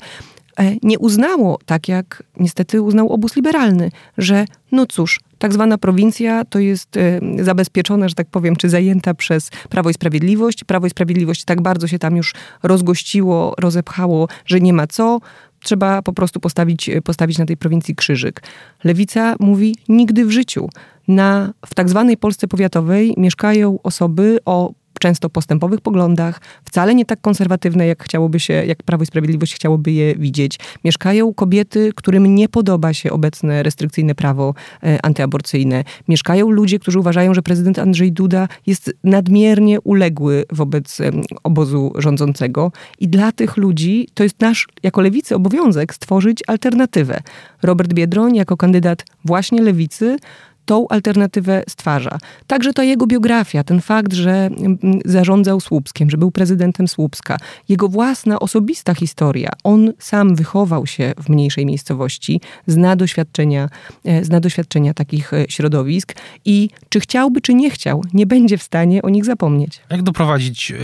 E, 0.60 0.76
nie 0.84 1.00
uznało, 1.00 1.60
tak 1.66 1.88
jak 1.88 2.24
niestety 2.40 2.82
uznał 2.82 3.10
obóz 3.10 3.36
liberalny, 3.36 3.92
że 4.18 4.46
no 4.72 4.86
cóż, 4.86 5.20
tak 5.44 5.54
zwana 5.54 5.78
prowincja 5.78 6.46
to 6.46 6.60
jest 6.60 6.98
e, 6.98 7.20
zabezpieczona, 7.40 8.10
że 8.10 8.16
tak 8.16 8.28
powiem, 8.28 8.56
czy 8.56 8.70
zajęta 8.70 9.14
przez 9.14 9.50
Prawo 9.50 9.90
i 9.90 9.94
Sprawiedliwość. 9.94 10.64
Prawo 10.64 10.88
i 10.88 10.90
Sprawiedliwość 10.90 11.44
tak 11.44 11.62
bardzo 11.62 11.88
się 11.88 12.00
tam 12.00 12.18
już 12.18 12.34
rozgościło, 12.64 13.56
rozepchało, 13.60 14.28
że 14.46 14.60
nie 14.60 14.74
ma 14.74 14.88
co. 14.88 15.20
Trzeba 15.60 16.02
po 16.02 16.14
prostu 16.14 16.40
postawić, 16.40 16.90
postawić 17.04 17.38
na 17.38 17.46
tej 17.46 17.58
prowincji 17.58 17.96
krzyżyk. 17.96 18.44
Lewica 18.84 19.36
mówi 19.40 19.76
nigdy 19.90 20.26
w 20.26 20.32
życiu. 20.32 20.70
Na, 21.08 21.54
w 21.66 21.74
tak 21.76 21.90
zwanej 21.90 22.18
Polsce 22.18 22.48
powiatowej 22.48 23.14
mieszkają 23.18 23.80
osoby 23.84 24.40
o 24.46 24.74
często 25.04 25.30
postępowych 25.30 25.82
poglądach, 25.82 26.42
wcale 26.66 26.96
nie 26.96 27.06
tak 27.06 27.22
konserwatywne, 27.22 27.88
jak 27.88 28.04
chciałoby 28.04 28.40
się, 28.40 28.54
jak 28.54 28.84
Prawo 28.84 29.04
i 29.04 29.06
Sprawiedliwość 29.06 29.56
chciałoby 29.56 29.92
je 29.92 30.16
widzieć. 30.16 30.60
Mieszkają 30.84 31.34
kobiety, 31.34 31.92
którym 31.96 32.36
nie 32.36 32.50
podoba 32.50 32.94
się 32.94 33.12
obecne 33.12 33.64
restrykcyjne 33.64 34.16
prawo 34.16 34.54
e, 34.84 35.06
antyaborcyjne. 35.06 35.84
Mieszkają 36.08 36.50
ludzie, 36.50 36.80
którzy 36.80 37.00
uważają, 37.00 37.34
że 37.34 37.42
prezydent 37.42 37.80
Andrzej 37.80 38.12
Duda 38.12 38.48
jest 38.68 38.94
nadmiernie 39.04 39.82
uległy 39.82 40.46
wobec 40.52 41.02
e, 41.02 41.12
obozu 41.44 41.94
rządzącego 41.96 42.72
i 43.00 43.08
dla 43.08 43.32
tych 43.32 43.58
ludzi 43.58 44.08
to 44.14 44.24
jest 44.24 44.40
nasz, 44.40 44.68
jako 44.84 45.02
lewicy, 45.02 45.36
obowiązek 45.36 45.94
stworzyć 45.94 46.40
alternatywę. 46.48 47.20
Robert 47.64 47.94
Biedroń 47.94 48.36
jako 48.36 48.58
kandydat 48.58 49.06
właśnie 49.26 49.62
lewicy 49.62 50.18
tą 50.66 50.88
alternatywę 50.88 51.64
stwarza. 51.70 52.18
Także 52.48 52.74
ta 52.74 52.84
jego 52.84 53.08
biografia, 53.08 53.64
ten 53.64 53.82
fakt, 53.82 54.14
że 54.14 54.32
mm, 54.32 54.78
zarządzał 55.06 55.60
Słupskiem, 55.60 56.10
że 56.10 56.18
był 56.18 56.32
prezydentem 56.32 56.88
Słupska, 56.88 57.38
jego 57.70 57.90
własna 57.90 58.40
osobista 58.40 58.94
historia. 58.94 59.50
On 59.64 59.94
sam 60.00 60.36
wychował 60.36 60.88
się 60.88 61.14
w 61.24 61.30
mniejszej 61.30 61.66
miejscowości, 61.66 62.42
zna 62.68 62.96
doświadczenia, 62.96 63.70
e, 64.06 64.26
zna 64.26 64.40
doświadczenia 64.40 64.94
takich 64.94 65.34
e, 65.34 65.46
środowisk 65.50 66.16
i 66.46 66.70
czy 66.90 67.00
chciałby, 67.00 67.42
czy 67.42 67.54
nie 67.54 67.70
chciał, 67.70 68.04
nie 68.14 68.26
będzie 68.26 68.58
w 68.58 68.64
stanie 68.64 69.02
o 69.02 69.10
nich 69.10 69.26
zapomnieć. 69.26 69.82
Jak 69.90 70.02
doprowadzić 70.02 70.72
e, 70.72 70.76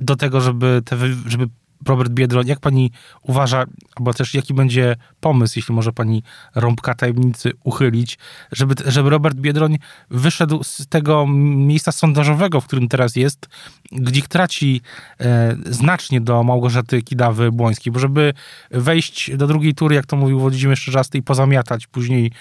do 0.00 0.16
tego, 0.16 0.40
żeby, 0.40 0.82
te, 0.84 0.96
żeby 1.26 1.48
Robert 1.86 2.12
Biedroń, 2.12 2.46
jak 2.46 2.60
pani 2.60 2.90
uważa, 3.22 3.64
albo 3.96 4.14
też 4.14 4.34
jaki 4.34 4.54
będzie 4.54 4.96
pomysł, 5.20 5.58
jeśli 5.58 5.74
może 5.74 5.92
pani 5.92 6.22
rąbka 6.54 6.94
tajemnicy 6.94 7.52
uchylić, 7.64 8.18
żeby, 8.52 8.74
żeby 8.86 9.10
Robert 9.10 9.36
Biedroń 9.36 9.78
wyszedł 10.10 10.64
z 10.64 10.86
tego 10.86 11.26
miejsca 11.26 11.92
sondażowego, 11.92 12.60
w 12.60 12.66
którym 12.66 12.88
teraz 12.88 13.16
jest, 13.16 13.48
gdzie 13.92 14.22
traci 14.22 14.80
e, 15.20 15.56
znacznie 15.66 16.20
do 16.20 16.42
Małgorzaty 16.42 17.02
Kidawy-Błońskiej, 17.02 17.92
bo 17.92 17.98
żeby 17.98 18.34
wejść 18.70 19.36
do 19.36 19.46
drugiej 19.46 19.74
tury, 19.74 19.94
jak 19.94 20.06
to 20.06 20.16
mówił 20.16 20.40
Włodzimierz 20.40 20.80
Szczerzasty 20.80 21.18
i 21.18 21.22
pozamiatać 21.22 21.86
później 21.86 22.32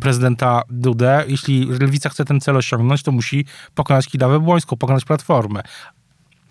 prezydenta 0.00 0.62
Dudę, 0.70 1.24
jeśli 1.28 1.66
Lewica 1.66 2.08
chce 2.08 2.24
ten 2.24 2.40
cel 2.40 2.56
osiągnąć, 2.56 3.02
to 3.02 3.12
musi 3.12 3.44
pokonać 3.74 4.08
Kidawę-Błońską, 4.08 4.76
pokonać 4.76 5.04
Platformę. 5.04 5.62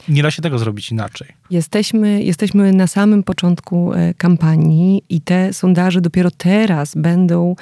Nie 0.09 0.23
da 0.23 0.31
się 0.31 0.41
tego 0.41 0.59
zrobić 0.59 0.91
inaczej. 0.91 1.27
Jesteśmy, 1.51 2.23
jesteśmy 2.23 2.73
na 2.73 2.87
samym 2.87 3.23
początku 3.23 3.93
e, 3.93 4.13
kampanii 4.13 5.03
i 5.09 5.21
te 5.21 5.53
sondaże 5.53 6.01
dopiero 6.01 6.31
teraz 6.31 6.95
będą 6.95 7.55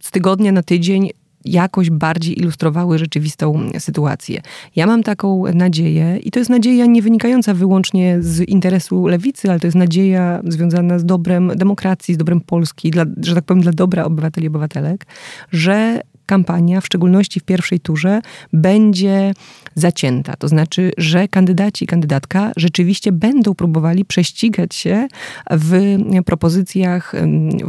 z 0.00 0.10
tygodnia 0.10 0.52
na 0.52 0.62
tydzień 0.62 1.10
jakoś 1.44 1.90
bardziej 1.90 2.38
ilustrowały 2.38 2.98
rzeczywistą 2.98 3.70
sytuację. 3.78 4.40
Ja 4.76 4.86
mam 4.86 5.02
taką 5.02 5.44
nadzieję 5.54 6.18
i 6.22 6.30
to 6.30 6.38
jest 6.38 6.50
nadzieja 6.50 6.86
nie 6.86 7.02
wynikająca 7.02 7.54
wyłącznie 7.54 8.16
z 8.20 8.40
interesu 8.40 9.06
lewicy, 9.06 9.50
ale 9.50 9.60
to 9.60 9.66
jest 9.66 9.76
nadzieja 9.76 10.40
związana 10.44 10.98
z 10.98 11.04
dobrem 11.04 11.52
demokracji, 11.56 12.14
z 12.14 12.16
dobrem 12.16 12.40
Polski, 12.40 12.90
dla, 12.90 13.04
że 13.22 13.34
tak 13.34 13.44
powiem 13.44 13.62
dla 13.62 13.72
dobra 13.72 14.04
obywateli 14.04 14.44
i 14.44 14.48
obywatelek, 14.48 15.06
że 15.52 16.00
kampania, 16.26 16.80
w 16.80 16.86
szczególności 16.86 17.40
w 17.40 17.44
pierwszej 17.44 17.80
turze, 17.80 18.20
będzie 18.52 19.32
zacięta. 19.74 20.36
To 20.36 20.48
znaczy, 20.48 20.92
że 20.98 21.28
kandydaci 21.28 21.84
i 21.84 21.88
kandydatka 21.88 22.52
rzeczywiście 22.56 23.12
będą 23.12 23.54
próbowali 23.54 24.04
prześcigać 24.04 24.74
się 24.74 25.08
w 25.50 25.96
propozycjach, 26.26 27.12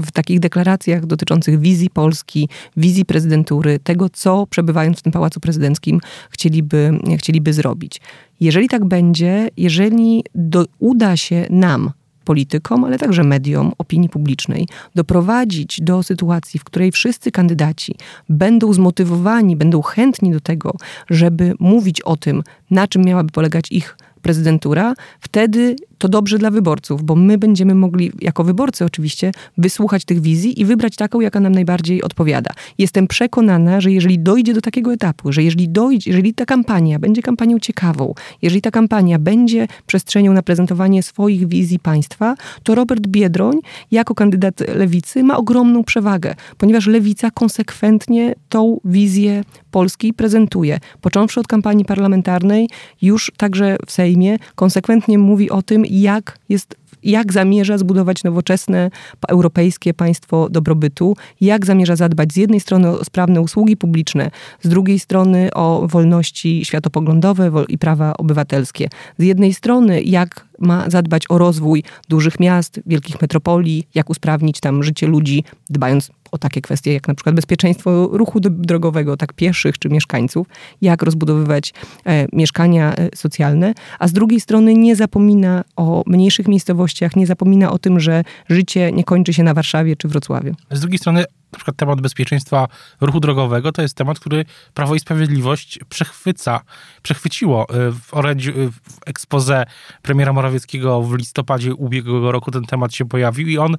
w 0.04 0.12
takich 0.12 0.40
deklaracjach 0.40 1.06
dotyczących 1.06 1.60
wizji 1.60 1.90
Polski, 1.90 2.50
wizji 2.78 3.06
prezydentury, 3.06 3.80
tego, 3.80 4.10
co 4.10 4.48
przebywając 4.48 5.00
w 5.00 5.02
tym 5.02 5.12
pałacu 5.12 5.40
prezydenckim 5.40 6.00
chcieliby, 6.30 7.00
chcieliby 7.18 7.54
zrobić. 7.54 8.02
Jeżeli 8.40 8.70
tak 8.70 8.86
będzie, 8.86 9.50
jeżeli 9.58 10.24
do, 10.36 10.66
uda 10.80 11.18
się 11.18 11.48
nam, 11.50 11.92
politykom, 12.26 12.84
ale 12.84 12.98
także 12.98 13.24
mediom, 13.24 13.72
opinii 13.78 14.10
publicznej, 14.10 14.68
doprowadzić 14.96 15.82
do 15.82 16.04
sytuacji, 16.04 16.60
w 16.60 16.64
której 16.64 16.92
wszyscy 16.92 17.32
kandydaci 17.32 17.96
będą 18.30 18.74
zmotywowani, 18.74 19.56
będą 19.56 19.82
chętni 19.82 20.32
do 20.32 20.40
tego, 20.40 20.76
żeby 21.10 21.54
mówić 21.60 22.02
o 22.02 22.18
tym, 22.18 22.44
na 22.72 22.88
czym 22.88 23.02
miałaby 23.02 23.32
polegać 23.32 23.72
ich 23.72 23.98
prezydentura, 24.22 24.94
wtedy 25.20 25.76
to 25.98 26.10
dobrze 26.10 26.38
dla 26.38 26.52
wyborców, 26.52 27.04
bo 27.04 27.16
my 27.16 27.38
będziemy 27.38 27.76
mogli, 27.76 28.12
jako 28.22 28.44
wyborcy 28.44 28.86
oczywiście, 28.86 29.32
wysłuchać 29.58 30.06
tych 30.06 30.22
wizji 30.22 30.62
i 30.62 30.66
wybrać 30.66 30.96
taką, 30.96 31.20
jaka 31.20 31.40
nam 31.40 31.52
najbardziej 31.52 32.04
odpowiada. 32.04 32.52
Jestem 32.78 33.08
przekonana, 33.08 33.82
że 33.82 33.92
jeżeli 33.92 34.20
dojdzie 34.20 34.54
do 34.54 34.62
takiego 34.62 34.94
etapu, 34.94 35.32
że 35.32 35.44
jeżeli 35.44 35.70
dojdzie, 35.70 36.12
jeżeli 36.12 36.34
ta 36.34 36.46
kampania 36.46 37.00
będzie 37.00 37.22
kampanią 37.22 37.60
ciekawą, 37.60 38.14
jeżeli 38.42 38.62
ta 38.62 38.72
kampania 38.72 39.20
będzie 39.20 39.68
przestrzenią 39.86 40.34
na 40.34 40.44
prezentowanie 40.44 41.04
swoich 41.04 41.48
wizji 41.48 41.80
państwa, 41.80 42.36
to 42.64 42.76
Robert 42.76 43.08
Biedroń 43.08 43.60
jako 43.92 44.16
kandydat 44.16 44.60
lewicy 44.76 45.24
ma 45.24 45.38
ogromną 45.38 45.84
przewagę, 45.84 46.36
ponieważ 46.58 46.88
lewica 46.88 47.32
konsekwentnie 47.32 48.36
tą 48.50 48.80
wizję 48.86 49.44
Polski 49.72 50.14
prezentuje. 50.14 50.80
Począwszy 51.02 51.40
od 51.40 51.48
kampanii 51.48 51.86
parlamentarnej, 51.86 52.70
już 53.02 53.32
także 53.38 53.78
w 53.86 53.92
Sejmie, 53.92 54.38
konsekwentnie 54.56 55.18
mówi 55.18 55.50
o 55.50 55.62
tym, 55.62 55.85
jak 55.90 56.40
jest 56.50 56.76
jak 57.06 57.34
zamierza 57.34 57.78
zbudować 57.78 58.24
nowoczesne 58.24 58.92
europejskie 59.28 59.94
państwo 59.94 60.50
dobrobytu, 60.50 61.16
jak 61.42 61.66
zamierza 61.66 61.96
zadbać 61.96 62.34
z 62.34 62.36
jednej 62.36 62.60
strony 62.60 62.90
o 62.90 63.04
sprawne 63.06 63.42
usługi 63.42 63.78
publiczne, 63.78 64.32
z 64.62 64.70
drugiej 64.70 65.00
strony 65.00 65.50
o 65.54 65.88
wolności 65.88 66.66
światopoglądowe 66.66 67.52
i 67.68 67.78
prawa 67.78 68.18
obywatelskie. 68.18 68.88
Z 69.18 69.24
jednej 69.24 69.54
strony, 69.54 70.02
jak 70.02 70.46
ma 70.60 70.90
zadbać 70.90 71.24
o 71.30 71.38
rozwój 71.38 71.84
dużych 72.10 72.40
miast, 72.40 72.80
wielkich 72.86 73.22
metropolii, 73.22 73.88
jak 73.96 74.10
usprawnić 74.10 74.60
tam 74.60 74.84
życie 74.84 75.08
ludzi, 75.08 75.44
dbając 75.70 76.12
o 76.36 76.38
takie 76.38 76.62
kwestie 76.62 76.94
jak 76.94 77.08
na 77.08 77.16
przykład 77.16 77.36
bezpieczeństwo 77.36 78.10
ruchu 78.12 78.40
drogowego, 78.40 79.18
tak 79.18 79.34
pieszych 79.34 79.80
czy 79.80 79.90
mieszkańców, 79.90 80.48
jak 80.82 81.04
rozbudowywać 81.04 81.74
e, 82.06 82.28
mieszkania 82.34 82.96
e, 82.96 83.10
socjalne, 83.16 83.74
a 84.00 84.08
z 84.08 84.14
drugiej 84.14 84.40
strony 84.40 84.74
nie 84.74 84.96
zapomina 84.96 85.64
o 85.76 86.04
mniejszych 86.06 86.48
miejscowościach, 86.48 87.16
nie 87.16 87.28
zapomina 87.28 87.72
o 87.72 87.80
tym, 87.80 88.00
że 88.00 88.24
życie 88.50 88.92
nie 88.92 89.04
kończy 89.04 89.34
się 89.34 89.44
na 89.44 89.54
Warszawie 89.54 89.96
czy 89.96 90.08
Wrocławiu. 90.08 90.56
Z 90.72 90.80
drugiej 90.80 91.00
strony 91.00 91.26
na 91.52 91.58
przykład 91.58 91.78
temat 91.78 92.02
bezpieczeństwa 92.02 92.68
ruchu 93.02 93.20
drogowego 93.20 93.72
to 93.72 93.82
jest 93.82 93.96
temat, 93.96 94.20
który 94.20 94.46
Prawo 94.74 94.96
i 94.96 95.00
Sprawiedliwość 95.00 95.80
przechwyca, 95.90 96.62
przechwyciło. 97.02 97.70
E, 97.70 97.92
w 97.92 98.14
orędziu, 98.14 98.52
e, 98.52 98.54
w 98.54 98.80
expose 99.06 99.66
premiera 100.02 100.34
Morawieckiego 100.34 101.02
w 101.02 101.18
listopadzie 101.18 101.76
ubiegłego 101.76 102.32
roku 102.32 102.52
ten 102.52 102.64
temat 102.64 102.94
się 102.94 103.06
pojawił 103.06 103.48
i 103.48 103.58
on 103.58 103.78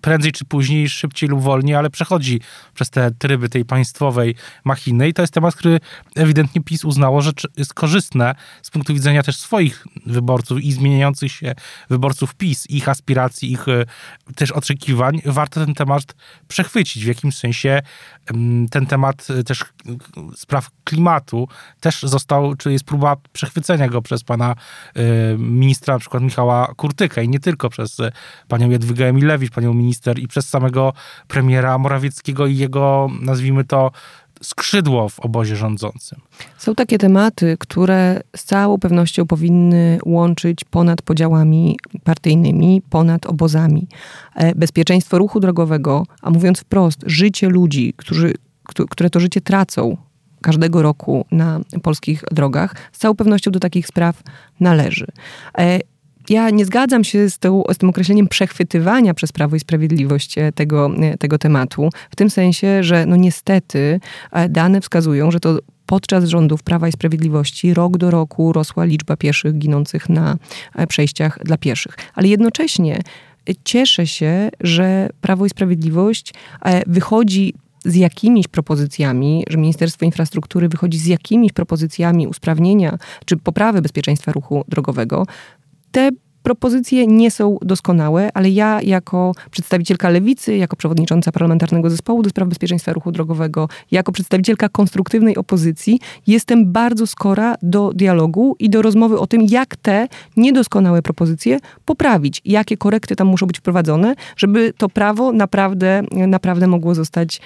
prędzej 0.00 0.32
czy 0.32 0.44
później, 0.44 0.88
szybciej 0.88 1.28
lub 1.28 1.42
wolniej, 1.42 1.76
ale 1.76 1.90
przechodzi 1.90 2.40
przez 2.74 2.90
te 2.90 3.10
tryby 3.10 3.48
tej 3.48 3.64
państwowej 3.64 4.34
machiny 4.64 5.08
i 5.08 5.14
to 5.14 5.22
jest 5.22 5.34
temat, 5.34 5.54
który 5.54 5.80
ewidentnie 6.16 6.62
PiS 6.62 6.84
uznało, 6.84 7.22
że 7.22 7.30
jest 7.56 7.74
korzystne 7.74 8.34
z 8.62 8.70
punktu 8.70 8.94
widzenia 8.94 9.22
też 9.22 9.36
swoich 9.36 9.86
wyborców 10.06 10.60
i 10.60 10.72
zmieniających 10.72 11.32
się 11.32 11.54
wyborców 11.90 12.34
PiS, 12.34 12.70
ich 12.70 12.88
aspiracji, 12.88 13.52
ich 13.52 13.66
też 14.36 14.52
oczekiwań. 14.52 15.22
Warto 15.24 15.64
ten 15.64 15.74
temat 15.74 16.14
przechwycić. 16.48 16.75
W 16.84 17.06
jakimś 17.06 17.36
sensie 17.36 17.82
ten 18.70 18.86
temat 18.86 19.26
e, 19.30 19.44
też 19.44 19.64
spraw 20.36 20.70
klimatu 20.84 21.48
też 21.80 22.02
został, 22.02 22.56
czy 22.56 22.72
jest 22.72 22.84
próba 22.84 23.16
przechwycenia 23.32 23.88
go 23.88 24.02
przez 24.02 24.24
pana 24.24 24.54
e, 24.94 25.02
ministra, 25.38 25.94
na 25.94 26.00
przykład 26.00 26.22
Michała 26.22 26.74
Kurtyka 26.76 27.22
i 27.22 27.28
nie 27.28 27.40
tylko 27.40 27.70
przez 27.70 28.00
e, 28.00 28.12
panią 28.48 28.70
Jadwigę 28.70 29.06
Emilewicz, 29.06 29.52
panią 29.52 29.74
minister 29.74 30.18
i 30.18 30.28
przez 30.28 30.48
samego 30.48 30.92
premiera 31.28 31.78
Morawieckiego 31.78 32.46
i 32.46 32.56
jego, 32.56 33.08
nazwijmy 33.20 33.64
to, 33.64 33.90
skrzydło 34.42 35.08
w 35.08 35.20
obozie 35.20 35.56
rządzącym. 35.56 36.20
Są 36.58 36.74
takie 36.74 36.98
tematy, 36.98 37.56
które 37.60 38.20
z 38.36 38.44
całą 38.44 38.78
pewnością 38.78 39.26
powinny 39.26 39.98
łączyć 40.04 40.64
ponad 40.64 41.02
podziałami 41.02 41.78
partyjnymi, 42.04 42.82
ponad 42.90 43.26
obozami. 43.26 43.88
E, 44.34 44.54
bezpieczeństwo 44.54 45.18
ruchu 45.18 45.40
drogowego, 45.40 46.06
a 46.22 46.30
mówiąc 46.30 46.60
wprost, 46.60 47.04
życie 47.06 47.48
ludzi, 47.48 47.94
którzy, 47.96 48.34
które 48.90 49.10
to 49.10 49.20
życie 49.20 49.40
tracą 49.40 49.96
każdego 50.42 50.82
roku 50.82 51.24
na 51.30 51.60
polskich 51.82 52.24
drogach, 52.32 52.74
z 52.92 52.98
całą 52.98 53.14
pewnością 53.14 53.50
do 53.50 53.60
takich 53.60 53.86
spraw 53.86 54.22
należy. 54.60 55.06
Ja 56.28 56.50
nie 56.50 56.64
zgadzam 56.64 57.04
się 57.04 57.30
z, 57.30 57.38
tą, 57.38 57.62
z 57.72 57.78
tym 57.78 57.88
określeniem 57.88 58.28
przechwytywania 58.28 59.14
przez 59.14 59.32
Prawo 59.32 59.56
i 59.56 59.60
Sprawiedliwość 59.60 60.38
e, 60.38 60.52
tego, 60.52 60.90
e, 61.00 61.18
tego 61.18 61.38
tematu, 61.38 61.90
w 62.10 62.16
tym 62.16 62.30
sensie, 62.30 62.82
że 62.82 63.06
no 63.06 63.16
niestety 63.16 64.00
e, 64.32 64.48
dane 64.48 64.80
wskazują, 64.80 65.30
że 65.30 65.40
to 65.40 65.58
podczas 65.86 66.24
rządów 66.24 66.62
Prawa 66.62 66.88
i 66.88 66.92
Sprawiedliwości 66.92 67.74
rok 67.74 67.98
do 67.98 68.10
roku 68.10 68.52
rosła 68.52 68.84
liczba 68.84 69.16
pieszych 69.16 69.58
ginących 69.58 70.08
na 70.08 70.36
przejściach 70.88 71.38
dla 71.44 71.56
pieszych. 71.56 71.96
Ale 72.14 72.28
jednocześnie 72.28 73.00
cieszę 73.64 74.06
się, 74.06 74.48
że 74.60 75.08
Prawo 75.20 75.46
i 75.46 75.50
Sprawiedliwość 75.50 76.34
wychodzi 76.86 77.54
z 77.86 77.94
jakimiś 77.94 78.48
propozycjami, 78.48 79.44
że 79.48 79.58
Ministerstwo 79.58 80.04
Infrastruktury 80.04 80.68
wychodzi 80.68 80.98
z 80.98 81.06
jakimiś 81.06 81.52
propozycjami 81.52 82.26
usprawnienia 82.26 82.98
czy 83.24 83.36
poprawy 83.36 83.82
bezpieczeństwa 83.82 84.32
ruchu 84.32 84.64
drogowego, 84.68 85.26
te 85.90 86.10
propozycje 86.46 87.06
nie 87.06 87.30
są 87.30 87.58
doskonałe, 87.62 88.30
ale 88.34 88.50
ja 88.50 88.82
jako 88.82 89.32
przedstawicielka 89.50 90.08
lewicy, 90.08 90.56
jako 90.56 90.76
przewodnicząca 90.76 91.32
parlamentarnego 91.32 91.90
zespołu 91.90 92.22
do 92.22 92.30
spraw 92.30 92.48
bezpieczeństwa 92.48 92.92
ruchu 92.92 93.12
drogowego, 93.12 93.68
jako 93.90 94.12
przedstawicielka 94.12 94.68
konstruktywnej 94.68 95.36
opozycji, 95.36 96.00
jestem 96.26 96.72
bardzo 96.72 97.06
skora 97.06 97.54
do 97.62 97.92
dialogu 97.94 98.56
i 98.58 98.70
do 98.70 98.82
rozmowy 98.82 99.18
o 99.18 99.26
tym, 99.26 99.42
jak 99.42 99.76
te 99.76 100.08
niedoskonałe 100.36 101.02
propozycje 101.02 101.58
poprawić, 101.84 102.42
jakie 102.44 102.76
korekty 102.76 103.16
tam 103.16 103.26
muszą 103.26 103.46
być 103.46 103.58
wprowadzone, 103.58 104.14
żeby 104.36 104.72
to 104.78 104.88
prawo 104.88 105.32
naprawdę, 105.32 106.02
naprawdę 106.12 106.66
mogło 106.66 106.94
zostać 106.94 107.40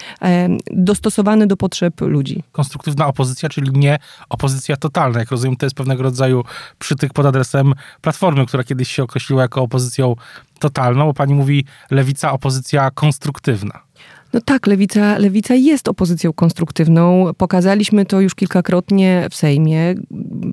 dostosowane 0.71 1.47
do 1.47 1.57
potrzeb 1.57 2.01
ludzi. 2.01 2.43
Konstruktywna 2.51 3.07
opozycja, 3.07 3.49
czyli 3.49 3.71
nie 3.73 3.99
opozycja 4.29 4.77
totalna. 4.77 5.19
Jak 5.19 5.31
rozumiem, 5.31 5.55
to 5.55 5.65
jest 5.65 5.75
pewnego 5.75 6.03
rodzaju 6.03 6.43
przytyk 6.79 7.13
pod 7.13 7.25
adresem 7.25 7.73
Platformy, 8.01 8.45
która 8.45 8.63
kiedyś 8.63 8.90
się 8.91 9.03
określiła 9.03 9.41
jako 9.41 9.61
opozycją 9.61 10.15
totalną, 10.59 11.05
bo 11.05 11.13
pani 11.13 11.33
mówi 11.33 11.65
lewica, 11.91 12.31
opozycja 12.31 12.91
konstruktywna. 12.91 13.81
No 14.33 14.41
tak, 14.41 14.67
lewica, 14.67 15.17
lewica 15.17 15.55
jest 15.55 15.87
opozycją 15.87 16.33
konstruktywną. 16.33 17.25
Pokazaliśmy 17.37 18.05
to 18.05 18.21
już 18.21 18.35
kilkakrotnie 18.35 19.27
w 19.31 19.35
Sejmie. 19.35 19.95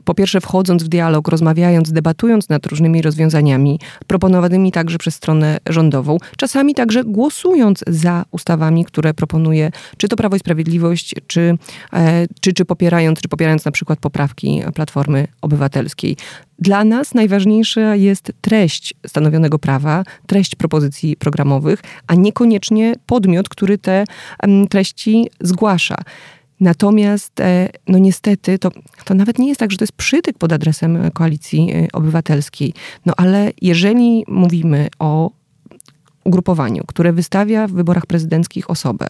Po 0.04 0.14
pierwsze, 0.14 0.40
wchodząc 0.40 0.82
w 0.82 0.88
dialog, 0.88 1.28
rozmawiając, 1.28 1.92
debatując 1.92 2.48
nad 2.48 2.66
różnymi 2.66 3.02
rozwiązaniami, 3.02 3.80
proponowanymi 4.06 4.72
także 4.72 4.98
przez 4.98 5.14
stronę 5.14 5.58
rządową, 5.66 6.18
czasami 6.36 6.74
także 6.74 7.04
głosując 7.04 7.84
za 7.86 8.24
ustawami, 8.30 8.84
które 8.84 9.14
proponuje 9.14 9.70
czy 9.96 10.08
to 10.08 10.16
Prawo 10.16 10.36
i 10.36 10.38
Sprawiedliwość, 10.38 11.14
czy, 11.26 11.58
e, 11.92 12.26
czy, 12.40 12.52
czy 12.52 12.64
popierając, 12.64 13.20
czy 13.20 13.28
popierając 13.28 13.64
na 13.64 13.72
przykład 13.72 13.98
poprawki 13.98 14.62
Platformy 14.74 15.28
Obywatelskiej. 15.42 16.16
Dla 16.58 16.84
nas 16.84 17.14
najważniejsza 17.14 17.96
jest 17.96 18.32
treść 18.40 18.94
stanowionego 19.06 19.58
prawa, 19.58 20.04
treść 20.26 20.54
propozycji 20.54 21.16
programowych, 21.16 21.82
a 22.06 22.14
niekoniecznie 22.14 22.94
podmiot, 23.06 23.48
który 23.48 23.78
te 23.78 24.04
treści 24.70 25.30
zgłasza. 25.40 25.96
Natomiast, 26.60 27.40
e, 27.40 27.68
no 27.88 27.98
niestety, 27.98 28.58
to, 28.58 28.70
to 29.04 29.14
nawet 29.14 29.38
nie 29.38 29.48
jest 29.48 29.60
tak, 29.60 29.70
że 29.70 29.78
to 29.78 29.82
jest 29.82 29.92
przytyk 29.92 30.38
pod 30.38 30.52
adresem 30.52 31.10
koalicji 31.10 31.72
e, 31.72 31.88
obywatelskiej. 31.92 32.74
No 33.06 33.12
ale 33.16 33.52
jeżeli 33.62 34.24
mówimy 34.28 34.88
o 34.98 35.30
ugrupowaniu, 36.24 36.84
które 36.86 37.12
wystawia 37.12 37.66
w 37.66 37.72
wyborach 37.72 38.06
prezydenckich 38.06 38.70
osobę, 38.70 39.06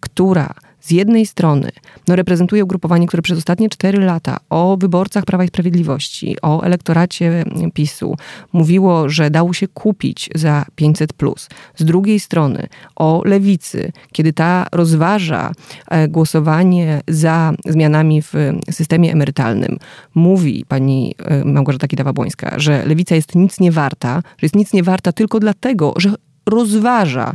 która 0.00 0.54
z 0.80 0.90
jednej 0.90 1.26
strony 1.26 1.70
no, 2.08 2.16
reprezentuje 2.16 2.64
ugrupowanie, 2.64 3.06
które 3.06 3.22
przez 3.22 3.38
ostatnie 3.38 3.68
cztery 3.68 4.04
lata 4.04 4.36
o 4.50 4.76
wyborcach 4.80 5.24
Prawa 5.24 5.44
i 5.44 5.48
Sprawiedliwości, 5.48 6.36
o 6.42 6.62
elektoracie 6.62 7.44
PiSu 7.74 8.16
mówiło, 8.52 9.08
że 9.08 9.30
dało 9.30 9.52
się 9.52 9.68
kupić 9.68 10.30
za 10.34 10.64
500. 10.74 11.12
Z 11.76 11.84
drugiej 11.84 12.20
strony 12.20 12.66
o 12.96 13.22
lewicy, 13.24 13.92
kiedy 14.12 14.32
ta 14.32 14.66
rozważa 14.72 15.52
e, 15.90 16.08
głosowanie 16.08 17.00
za 17.08 17.52
zmianami 17.66 18.22
w 18.22 18.34
systemie 18.70 19.12
emerytalnym, 19.12 19.78
mówi 20.14 20.64
pani 20.68 21.14
e, 21.18 21.44
Małgorzata 21.44 21.86
Kidawa-Błońska, 21.86 22.54
że 22.56 22.86
lewica 22.86 23.14
jest 23.14 23.34
nic 23.34 23.60
nie 23.60 23.72
warta, 23.72 24.16
że 24.16 24.44
jest 24.44 24.56
nic 24.56 24.72
nie 24.72 24.82
warta 24.82 25.12
tylko 25.12 25.40
dlatego, 25.40 25.94
że 25.96 26.14
rozważa 26.46 27.34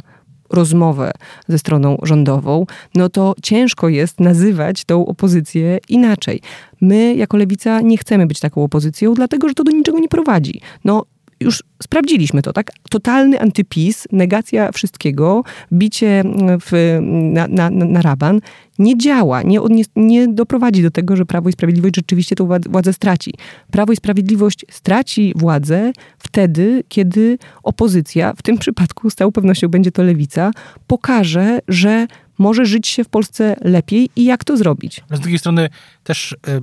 rozmowę 0.55 1.11
ze 1.47 1.59
stroną 1.59 1.97
rządową, 2.03 2.65
no 2.95 3.09
to 3.09 3.35
ciężko 3.43 3.89
jest 3.89 4.19
nazywać 4.19 4.85
tą 4.85 5.05
opozycję 5.05 5.79
inaczej. 5.89 6.41
My, 6.81 7.15
jako 7.15 7.37
lewica, 7.37 7.81
nie 7.81 7.97
chcemy 7.97 8.27
być 8.27 8.39
taką 8.39 8.63
opozycją, 8.63 9.13
dlatego 9.13 9.47
że 9.49 9.53
to 9.53 9.63
do 9.63 9.71
niczego 9.71 9.99
nie 9.99 10.07
prowadzi. 10.07 10.61
No, 10.83 11.05
już 11.39 11.63
sprawdziliśmy 11.83 12.41
to, 12.41 12.53
tak? 12.53 12.71
Totalny 12.89 13.39
antypis, 13.39 14.07
negacja 14.11 14.71
wszystkiego, 14.71 15.43
bicie 15.73 16.23
w, 16.61 16.99
na, 17.31 17.47
na, 17.47 17.69
na 17.69 18.01
raban 18.01 18.41
nie 18.79 18.97
działa, 18.97 19.41
nie, 19.41 19.59
nie, 19.69 19.83
nie 19.95 20.27
doprowadzi 20.27 20.83
do 20.83 20.91
tego, 20.91 21.15
że 21.15 21.25
Prawo 21.25 21.49
i 21.49 21.53
Sprawiedliwość 21.53 21.95
rzeczywiście 21.95 22.35
tę 22.35 22.47
władzę 22.69 22.93
straci. 22.93 23.33
Prawo 23.71 23.93
i 23.93 23.95
Sprawiedliwość 23.95 24.65
straci 24.71 25.33
władzę 25.35 25.91
wtedy, 26.17 26.83
kiedy 26.87 27.37
opozycja, 27.63 28.33
w 28.33 28.41
tym 28.41 28.57
przypadku 28.57 29.09
z 29.09 29.15
całą 29.15 29.31
pewnością 29.31 29.67
będzie 29.67 29.91
to 29.91 30.03
lewica, 30.03 30.51
pokaże, 30.87 31.59
że 31.67 32.07
może 32.37 32.65
żyć 32.65 32.87
się 32.87 33.03
w 33.03 33.09
Polsce 33.09 33.55
lepiej 33.61 34.09
i 34.15 34.25
jak 34.25 34.43
to 34.43 34.57
zrobić. 34.57 35.03
Z 35.11 35.19
drugiej 35.19 35.39
strony 35.39 35.69
też 36.03 36.31
y, 36.31 36.61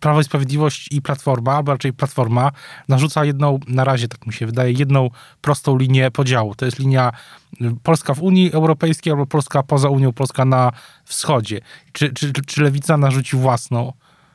Prawo 0.00 0.20
i 0.20 0.24
Sprawiedliwość 0.24 0.88
i 0.92 1.02
Platforma, 1.02 1.52
albo 1.56 1.72
raczej 1.72 1.92
Platforma, 1.92 2.52
narzuca 2.88 3.24
jedną, 3.24 3.58
na 3.68 3.84
razie 3.84 4.08
tak 4.08 4.26
mi 4.26 4.32
się 4.32 4.46
wydaje, 4.46 4.72
jedną 4.72 5.10
prostą 5.40 5.78
linię 5.78 6.10
podziału. 6.10 6.54
To 6.54 6.64
jest 6.64 6.78
linia 6.78 7.12
y, 7.60 7.76
Polska 7.82 8.14
w 8.14 8.22
Unii 8.22 8.52
Europejskiej 8.52 9.12
albo 9.12 9.26
Polska 9.26 9.62
poza 9.62 9.88
Unią, 9.88 10.12
Polska 10.12 10.44
na 10.44 10.72
wschodzie. 11.04 11.60
Czy, 11.92 12.12
czy, 12.12 12.32
czy 12.32 12.62
Lewica 12.62 12.96
narzuci 12.96 13.36
własną 13.36 13.92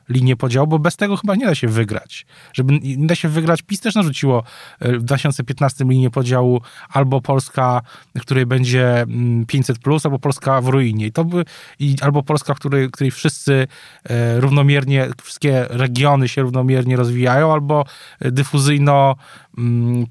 linię 0.10 0.36
podziału, 0.36 0.68
bo 0.68 0.80
bez 0.80 0.96
tego 0.96 1.18
chyba 1.18 1.36
nie 1.36 1.46
da 1.46 1.56
się 1.56 1.68
wygrać. 1.68 2.26
Żeby 2.54 2.80
nie 2.80 3.08
da 3.08 3.16
się 3.16 3.30
wygrać, 3.30 3.62
PiS 3.62 3.80
też 3.80 3.96
narzuciło 3.96 4.44
e, 4.80 4.98
w 4.98 5.04
2015 5.04 5.86
linię 5.90 6.10
podziału 6.10 6.62
albo 6.90 7.22
Polska, 7.22 7.82
w 8.16 8.22
której 8.22 8.46
będzie 8.46 9.06
500, 9.48 9.78
mm, 9.78 9.82
plus, 9.84 10.06
albo 10.06 10.20
Polska 10.20 10.62
w 10.62 10.68
ruinie. 10.68 11.06
I 11.06 11.12
to 11.12 11.26
by, 11.26 11.46
i, 11.80 11.96
albo 12.02 12.24
Polska, 12.24 12.54
w 12.54 12.60
której, 12.60 12.92
której 12.92 13.12
wszyscy 13.12 13.68
e, 14.04 14.40
równomiernie, 14.40 15.08
wszystkie 15.24 15.66
regiony 15.70 16.28
się 16.28 16.42
równomiernie 16.42 16.96
rozwijają, 16.96 17.54
albo 17.54 17.86
dyfuzyjno 18.22 19.16
mm, 19.16 19.18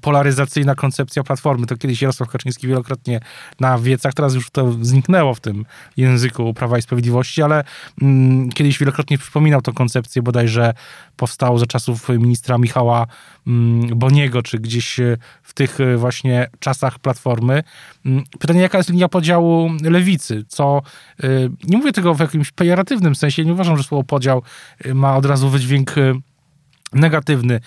polaryzacyjna 0.01 0.75
koncepcja 0.75 1.23
Platformy. 1.23 1.67
To 1.67 1.77
kiedyś 1.77 2.01
Jarosław 2.01 2.29
Kaczyński 2.29 2.67
wielokrotnie 2.67 3.19
na 3.59 3.79
wiecach, 3.79 4.13
teraz 4.13 4.33
już 4.33 4.49
to 4.49 4.71
zniknęło 4.81 5.33
w 5.33 5.39
tym 5.39 5.65
języku 5.97 6.53
Prawa 6.53 6.77
i 6.77 6.81
Sprawiedliwości, 6.81 7.41
ale 7.41 7.63
mm, 8.01 8.49
kiedyś 8.49 8.79
wielokrotnie 8.79 9.17
przypominał 9.17 9.61
tę 9.61 9.73
koncepcję, 9.73 10.21
bodajże 10.21 10.73
powstało 11.17 11.59
za 11.59 11.65
czasów 11.65 12.09
ministra 12.09 12.57
Michała 12.57 13.07
mm, 13.47 13.99
Boniego, 13.99 14.41
czy 14.41 14.59
gdzieś 14.59 14.99
w 15.43 15.53
tych 15.53 15.77
właśnie 15.97 16.47
czasach 16.59 16.99
Platformy. 16.99 17.63
Mm, 18.05 18.23
pytanie, 18.39 18.61
jaka 18.61 18.77
jest 18.77 18.89
linia 18.89 19.09
podziału 19.09 19.69
lewicy? 19.81 20.45
Co, 20.47 20.81
y, 21.23 21.49
nie 21.63 21.77
mówię 21.77 21.91
tego 21.91 22.13
w 22.13 22.19
jakimś 22.19 22.51
pejoratywnym 22.51 23.15
sensie, 23.15 23.45
nie 23.45 23.53
uważam, 23.53 23.77
że 23.77 23.83
słowo 23.83 24.03
podział 24.03 24.41
ma 24.93 25.17
od 25.17 25.25
razu 25.25 25.49
wydźwięk 25.49 25.95
negatywny. 26.93 27.59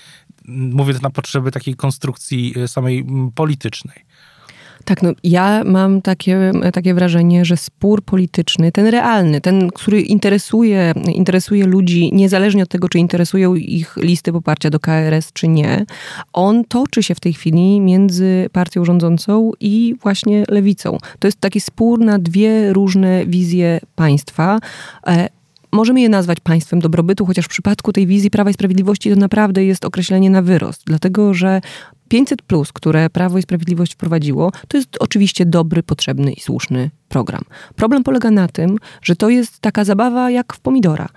Mówię 0.48 0.94
to 0.94 1.00
na 1.02 1.10
potrzeby 1.10 1.50
takiej 1.50 1.74
konstrukcji 1.74 2.54
samej 2.66 3.06
politycznej. 3.34 4.04
Tak, 4.84 5.02
no 5.02 5.12
ja 5.24 5.64
mam 5.64 6.02
takie, 6.02 6.52
takie 6.72 6.94
wrażenie, 6.94 7.44
że 7.44 7.56
spór 7.56 8.02
polityczny, 8.02 8.72
ten 8.72 8.86
realny, 8.86 9.40
ten, 9.40 9.68
który 9.68 10.00
interesuje, 10.02 10.92
interesuje 11.14 11.66
ludzi, 11.66 12.10
niezależnie 12.12 12.62
od 12.62 12.68
tego, 12.68 12.88
czy 12.88 12.98
interesują 12.98 13.54
ich 13.54 13.96
listy 13.96 14.32
poparcia 14.32 14.70
do 14.70 14.80
KRS, 14.80 15.32
czy 15.32 15.48
nie, 15.48 15.86
on 16.32 16.64
toczy 16.64 17.02
się 17.02 17.14
w 17.14 17.20
tej 17.20 17.32
chwili 17.32 17.80
między 17.80 18.48
partią 18.52 18.84
rządzącą 18.84 19.52
i 19.60 19.94
właśnie 20.02 20.44
lewicą. 20.48 20.98
To 21.18 21.28
jest 21.28 21.40
taki 21.40 21.60
spór 21.60 22.00
na 22.00 22.18
dwie 22.18 22.72
różne 22.72 23.26
wizje 23.26 23.80
państwa. 23.94 24.58
Możemy 25.72 26.00
je 26.00 26.08
nazwać 26.08 26.40
państwem 26.40 26.80
dobrobytu, 26.80 27.26
chociaż 27.26 27.44
w 27.44 27.48
przypadku 27.48 27.92
tej 27.92 28.06
wizji 28.06 28.30
Prawa 28.30 28.50
i 28.50 28.54
Sprawiedliwości 28.54 29.10
to 29.10 29.16
naprawdę 29.16 29.64
jest 29.64 29.84
określenie 29.84 30.30
na 30.30 30.42
wyrost, 30.42 30.82
dlatego 30.86 31.34
że 31.34 31.60
500, 32.08 32.42
plus, 32.42 32.72
które 32.72 33.10
Prawo 33.10 33.38
i 33.38 33.42
Sprawiedliwość 33.42 33.92
wprowadziło, 33.92 34.52
to 34.68 34.76
jest 34.76 34.96
oczywiście 35.00 35.46
dobry, 35.46 35.82
potrzebny 35.82 36.32
i 36.32 36.40
słuszny 36.40 36.90
program. 37.08 37.42
Problem 37.76 38.04
polega 38.04 38.30
na 38.30 38.48
tym, 38.48 38.78
że 39.02 39.16
to 39.16 39.28
jest 39.28 39.60
taka 39.60 39.84
zabawa 39.84 40.30
jak 40.30 40.54
w 40.54 40.60
pomidora. 40.60 41.08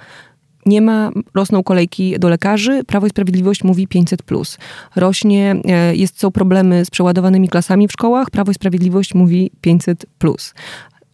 Nie 0.65 0.81
ma, 0.81 1.11
rosną 1.35 1.63
kolejki 1.63 2.19
do 2.19 2.29
lekarzy, 2.29 2.83
Prawo 2.83 3.07
i 3.07 3.09
Sprawiedliwość 3.09 3.63
mówi 3.63 3.87
500. 3.87 4.23
Plus. 4.23 4.57
Rośnie, 4.95 5.55
e, 5.65 5.95
jest, 5.95 6.19
są 6.19 6.31
problemy 6.31 6.85
z 6.85 6.89
przeładowanymi 6.89 7.49
klasami 7.49 7.87
w 7.87 7.91
szkołach, 7.91 8.29
Prawo 8.29 8.51
i 8.51 8.55
Sprawiedliwość 8.55 9.13
mówi 9.13 9.51
500. 9.61 10.05
Plus. 10.17 10.53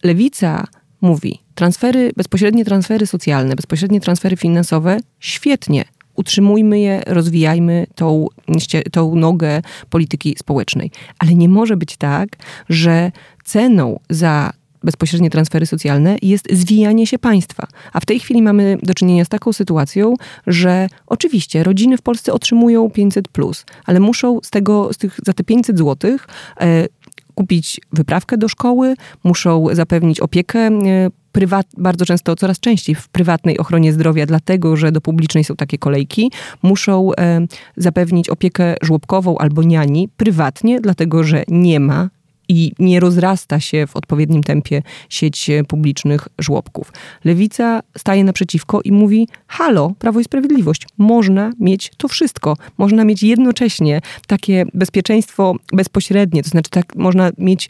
Lewica 0.02 0.66
mówi 1.00 1.45
transfery, 1.56 2.10
bezpośrednie 2.16 2.64
transfery 2.64 3.06
socjalne, 3.06 3.56
bezpośrednie 3.56 4.00
transfery 4.00 4.36
finansowe, 4.36 4.98
świetnie, 5.20 5.84
utrzymujmy 6.16 6.80
je, 6.80 7.02
rozwijajmy 7.06 7.86
tą, 7.94 8.26
tą 8.92 9.14
nogę 9.14 9.62
polityki 9.90 10.36
społecznej. 10.38 10.90
Ale 11.18 11.34
nie 11.34 11.48
może 11.48 11.76
być 11.76 11.96
tak, 11.96 12.28
że 12.68 13.12
ceną 13.44 14.00
za 14.10 14.52
bezpośrednie 14.82 15.30
transfery 15.30 15.66
socjalne 15.66 16.16
jest 16.22 16.48
zwijanie 16.52 17.06
się 17.06 17.18
państwa. 17.18 17.66
A 17.92 18.00
w 18.00 18.06
tej 18.06 18.20
chwili 18.20 18.42
mamy 18.42 18.78
do 18.82 18.94
czynienia 18.94 19.24
z 19.24 19.28
taką 19.28 19.52
sytuacją, 19.52 20.14
że 20.46 20.88
oczywiście 21.06 21.62
rodziny 21.62 21.96
w 21.96 22.02
Polsce 22.02 22.32
otrzymują 22.32 22.90
500, 22.90 23.28
plus, 23.28 23.64
ale 23.84 24.00
muszą 24.00 24.40
z 24.42 24.50
tego, 24.50 24.92
z 24.92 24.96
tych, 24.96 25.18
za 25.26 25.32
te 25.32 25.44
500 25.44 25.78
złotych 25.78 26.28
e, 26.60 26.86
kupić 27.36 27.80
wyprawkę 27.92 28.38
do 28.38 28.48
szkoły, 28.48 28.94
muszą 29.24 29.66
zapewnić 29.72 30.20
opiekę 30.20 30.58
e, 30.58 30.70
prywat, 31.32 31.66
bardzo 31.76 32.06
często, 32.06 32.36
coraz 32.36 32.60
częściej 32.60 32.94
w 32.94 33.08
prywatnej 33.08 33.58
ochronie 33.58 33.92
zdrowia, 33.92 34.26
dlatego 34.26 34.76
że 34.76 34.92
do 34.92 35.00
publicznej 35.00 35.44
są 35.44 35.56
takie 35.56 35.78
kolejki, 35.78 36.30
muszą 36.62 37.10
e, 37.14 37.46
zapewnić 37.76 38.28
opiekę 38.28 38.74
żłobkową 38.82 39.38
albo 39.38 39.62
niani 39.62 40.08
prywatnie, 40.16 40.80
dlatego 40.80 41.24
że 41.24 41.44
nie 41.48 41.80
ma 41.80 42.08
i 42.48 42.72
nie 42.78 43.00
rozrasta 43.00 43.60
się 43.60 43.86
w 43.86 43.96
odpowiednim 43.96 44.42
tempie 44.42 44.82
sieć 45.08 45.50
publicznych 45.68 46.28
żłobków. 46.38 46.92
Lewica 47.24 47.80
staje 47.96 48.24
naprzeciwko 48.24 48.80
i 48.84 48.92
mówi: 48.92 49.28
Halo, 49.46 49.92
Prawo 49.98 50.20
i 50.20 50.24
Sprawiedliwość, 50.24 50.86
można 50.98 51.52
mieć 51.60 51.90
to 51.96 52.08
wszystko. 52.08 52.56
Można 52.78 53.04
mieć 53.04 53.22
jednocześnie 53.22 54.00
takie 54.26 54.64
bezpieczeństwo 54.74 55.54
bezpośrednie, 55.72 56.42
to 56.42 56.48
znaczy 56.48 56.70
tak 56.70 56.96
można 56.96 57.30
mieć 57.38 57.68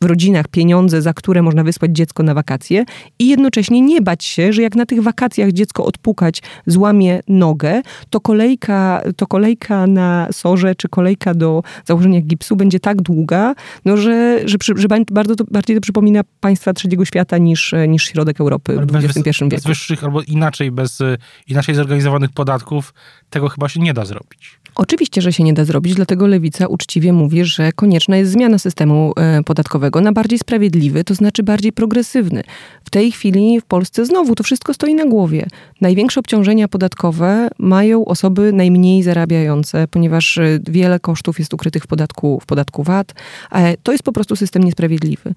w 0.00 0.04
rodzinach 0.04 0.48
pieniądze, 0.48 1.02
za 1.02 1.12
które 1.12 1.42
można 1.42 1.64
wysłać 1.64 1.90
dziecko 1.92 2.22
na 2.22 2.34
wakacje 2.34 2.84
i 3.18 3.28
jednocześnie 3.28 3.80
nie 3.80 4.02
bać 4.02 4.24
się, 4.24 4.52
że 4.52 4.62
jak 4.62 4.74
na 4.74 4.86
tych 4.86 5.02
wakacjach 5.02 5.52
dziecko 5.52 5.84
odpukać 5.84 6.42
złamie 6.66 7.20
nogę, 7.28 7.82
to 8.10 8.20
kolejka, 8.20 9.02
to 9.16 9.26
kolejka 9.26 9.86
na 9.86 10.28
sorze 10.32 10.74
czy 10.74 10.88
kolejka 10.88 11.34
do 11.34 11.62
założenia 11.84 12.20
gipsu 12.20 12.56
będzie 12.56 12.80
tak 12.80 13.02
długa, 13.02 13.54
no, 13.84 13.96
że, 13.96 14.40
że, 14.44 14.58
że 14.76 14.88
bardzo 15.10 15.36
to, 15.36 15.44
bardziej 15.50 15.76
to 15.76 15.80
przypomina 15.80 16.20
państwa 16.40 16.72
trzeciego 16.72 17.04
świata 17.04 17.38
niż, 17.38 17.74
niż 17.88 18.04
środek 18.04 18.40
Europy 18.40 18.76
w 18.76 18.96
XXI 18.96 19.30
wieku. 19.30 19.48
Bez 19.48 19.64
wyższych 19.64 20.04
albo 20.04 20.22
inaczej, 20.22 20.70
bez 20.70 20.98
inaczej 21.46 21.74
zorganizowanych 21.74 22.30
podatków 22.30 22.94
tego 23.30 23.48
chyba 23.48 23.68
się 23.68 23.80
nie 23.80 23.94
da 23.94 24.04
zrobić. 24.04 24.60
Oczywiście, 24.74 25.22
że 25.22 25.32
się 25.32 25.44
nie 25.44 25.52
da 25.52 25.64
zrobić, 25.64 25.94
dlatego 25.94 26.26
lewica 26.26 26.66
uczciwie 26.66 27.12
mówi, 27.12 27.44
że 27.44 27.72
konieczna 27.72 28.16
jest 28.16 28.32
zmiana 28.32 28.58
systemu 28.58 29.12
e, 29.16 29.42
podatkowego 29.42 30.00
na 30.00 30.12
bardziej 30.12 30.38
sprawiedliwy, 30.38 31.04
to 31.04 31.14
znaczy 31.14 31.42
bardziej 31.42 31.72
progresywny. 31.72 32.42
W 32.84 32.90
tej 32.90 33.12
chwili 33.12 33.60
w 33.60 33.64
Polsce 33.64 34.06
znowu 34.06 34.34
to 34.34 34.44
wszystko 34.44 34.74
stoi 34.74 34.94
na 34.94 35.06
głowie. 35.06 35.46
Największe 35.80 36.20
obciążenia 36.20 36.68
podatkowe 36.68 37.48
mają 37.58 38.04
osoby 38.04 38.52
najmniej 38.52 39.02
zarabiające, 39.02 39.88
ponieważ 39.88 40.38
e, 40.38 40.58
wiele 40.68 41.00
kosztów 41.00 41.38
jest 41.38 41.54
ukrytych 41.54 41.84
w 41.84 41.86
podatku, 41.86 42.40
w 42.42 42.46
podatku 42.46 42.82
VAT. 42.82 43.14
E, 43.52 43.76
to 43.76 43.92
jest 43.92 44.04
po 44.04 44.12
prostu 44.12 44.36
system 44.36 44.64
niesprawiedliwy. 44.64 45.34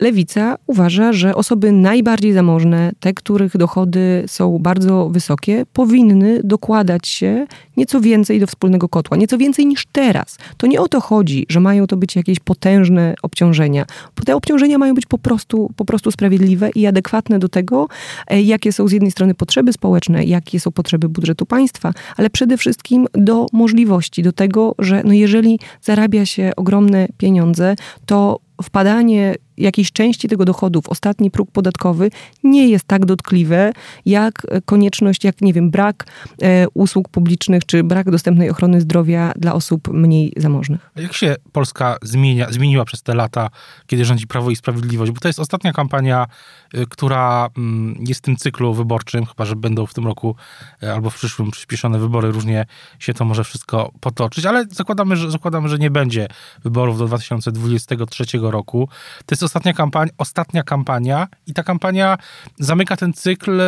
Lewica 0.00 0.56
uważa, 0.66 1.12
że 1.12 1.34
osoby 1.34 1.72
najbardziej 1.72 2.32
zamożne, 2.32 2.92
te, 3.00 3.14
których 3.14 3.56
dochody 3.56 4.24
są 4.26 4.58
bardzo 4.58 5.08
wysokie, 5.08 5.66
powinny 5.72 6.40
dokładać 6.44 7.08
się 7.08 7.46
nieco 7.76 8.00
więcej 8.00 8.40
do 8.40 8.46
wspólnego 8.46 8.88
kotła, 8.88 9.16
nieco 9.16 9.38
więcej 9.38 9.66
niż 9.66 9.86
teraz. 9.92 10.38
To 10.56 10.66
nie 10.66 10.80
o 10.80 10.88
to 10.88 11.00
chodzi, 11.00 11.46
że 11.48 11.60
mają 11.60 11.86
to 11.86 11.96
być 11.96 12.16
jakieś 12.16 12.40
potężne 12.40 13.14
obciążenia. 13.22 13.84
Te 14.26 14.36
obciążenia 14.36 14.78
mają 14.78 14.94
być 14.94 15.06
po 15.06 15.18
prostu, 15.18 15.70
po 15.76 15.84
prostu 15.84 16.10
sprawiedliwe 16.10 16.70
i 16.74 16.86
adekwatne 16.86 17.38
do 17.38 17.48
tego, 17.48 17.88
e, 18.28 18.42
jakie 18.42 18.72
są 18.72 18.88
z 18.88 18.92
jednej 18.92 19.10
strony 19.10 19.34
potrzeby 19.34 19.72
społeczne, 19.72 20.24
jakie 20.24 20.60
są 20.60 20.70
potrzeby 20.70 21.08
budżetu 21.08 21.46
państwa, 21.46 21.92
ale 22.16 22.30
przede 22.30 22.56
wszystkim 22.56 23.06
do 23.12 23.46
możliwości, 23.52 24.22
do 24.22 24.32
tego, 24.32 24.74
że 24.78 25.02
no 25.04 25.12
jeżeli 25.12 25.58
zarabia 25.82 26.26
się 26.26 26.52
ogromne 26.56 27.08
pieniądze, 27.18 27.76
to 28.06 28.40
wpadanie 28.62 29.34
jakiejś 29.56 29.92
części 29.92 30.28
tego 30.28 30.44
dochodu 30.44 30.82
w 30.82 30.88
ostatni 30.88 31.30
próg 31.30 31.50
podatkowy 31.50 32.10
nie 32.44 32.68
jest 32.68 32.84
tak 32.84 33.06
dotkliwe, 33.06 33.72
jak 34.06 34.46
konieczność, 34.64 35.24
jak 35.24 35.40
nie 35.40 35.52
wiem, 35.52 35.70
brak 35.70 36.06
e, 36.42 36.66
usług 36.74 37.08
publicznych, 37.08 37.66
czy 37.66 37.84
brak 37.84 38.10
dostępnej 38.10 38.50
ochrony 38.50 38.80
zdrowia 38.80 39.32
dla 39.36 39.52
osób 39.54 39.88
mniej 39.88 40.32
zamożnych. 40.36 40.90
Jak 40.96 41.12
się 41.12 41.36
Polska 41.52 41.96
zmienia, 42.02 42.46
zmieniła 42.50 42.84
przez 42.84 43.02
te 43.02 43.14
lata, 43.14 43.50
kiedy 43.86 44.04
rządzi 44.04 44.26
Prawo 44.26 44.50
i 44.50 44.56
Sprawiedliwość? 44.56 45.12
Bo 45.12 45.20
to 45.20 45.28
jest 45.28 45.40
ostatnia 45.40 45.72
kampania, 45.72 46.26
y, 46.74 46.86
która 46.86 47.48
mm, 47.56 48.04
jest 48.08 48.20
w 48.20 48.22
tym 48.22 48.36
cyklu 48.36 48.74
wyborczym, 48.74 49.26
chyba, 49.26 49.44
że 49.44 49.56
będą 49.56 49.86
w 49.86 49.94
tym 49.94 50.06
roku 50.06 50.36
e, 50.82 50.94
albo 50.94 51.10
w 51.10 51.14
przyszłym 51.14 51.50
przyspieszone 51.50 51.98
wybory, 51.98 52.32
różnie 52.32 52.66
się 52.98 53.14
to 53.14 53.24
może 53.24 53.44
wszystko 53.44 53.92
potoczyć, 54.00 54.46
ale 54.46 54.64
zakładamy, 54.70 55.16
że, 55.16 55.30
zakładamy, 55.30 55.68
że 55.68 55.78
nie 55.78 55.90
będzie 55.90 56.28
wyborów 56.64 56.98
do 56.98 57.06
2023 57.06 58.24
roku. 58.42 58.88
To 59.26 59.32
jest 59.32 59.42
ostatnia 59.44 59.72
kampania, 59.72 60.12
ostatnia 60.18 60.62
kampania 60.62 61.28
i 61.46 61.52
ta 61.52 61.62
kampania 61.62 62.18
zamyka 62.58 62.96
ten 62.96 63.12
cykl 63.12 63.60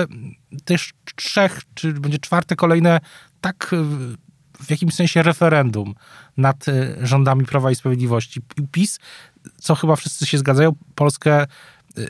też 0.64 0.92
trzech, 1.16 1.60
czy 1.74 1.92
będzie 1.92 2.18
czwarte 2.18 2.56
kolejne 2.56 3.00
tak 3.40 3.74
w 4.60 4.70
jakimś 4.70 4.94
sensie 4.94 5.22
referendum 5.22 5.94
nad 6.36 6.68
e, 6.68 7.06
rządami 7.06 7.44
Prawa 7.44 7.70
i 7.70 7.74
Sprawiedliwości. 7.74 8.40
PiS, 8.72 8.98
co 9.56 9.74
chyba 9.74 9.96
wszyscy 9.96 10.26
się 10.26 10.38
zgadzają, 10.38 10.72
Polskę 10.94 11.42
e, 11.42 11.46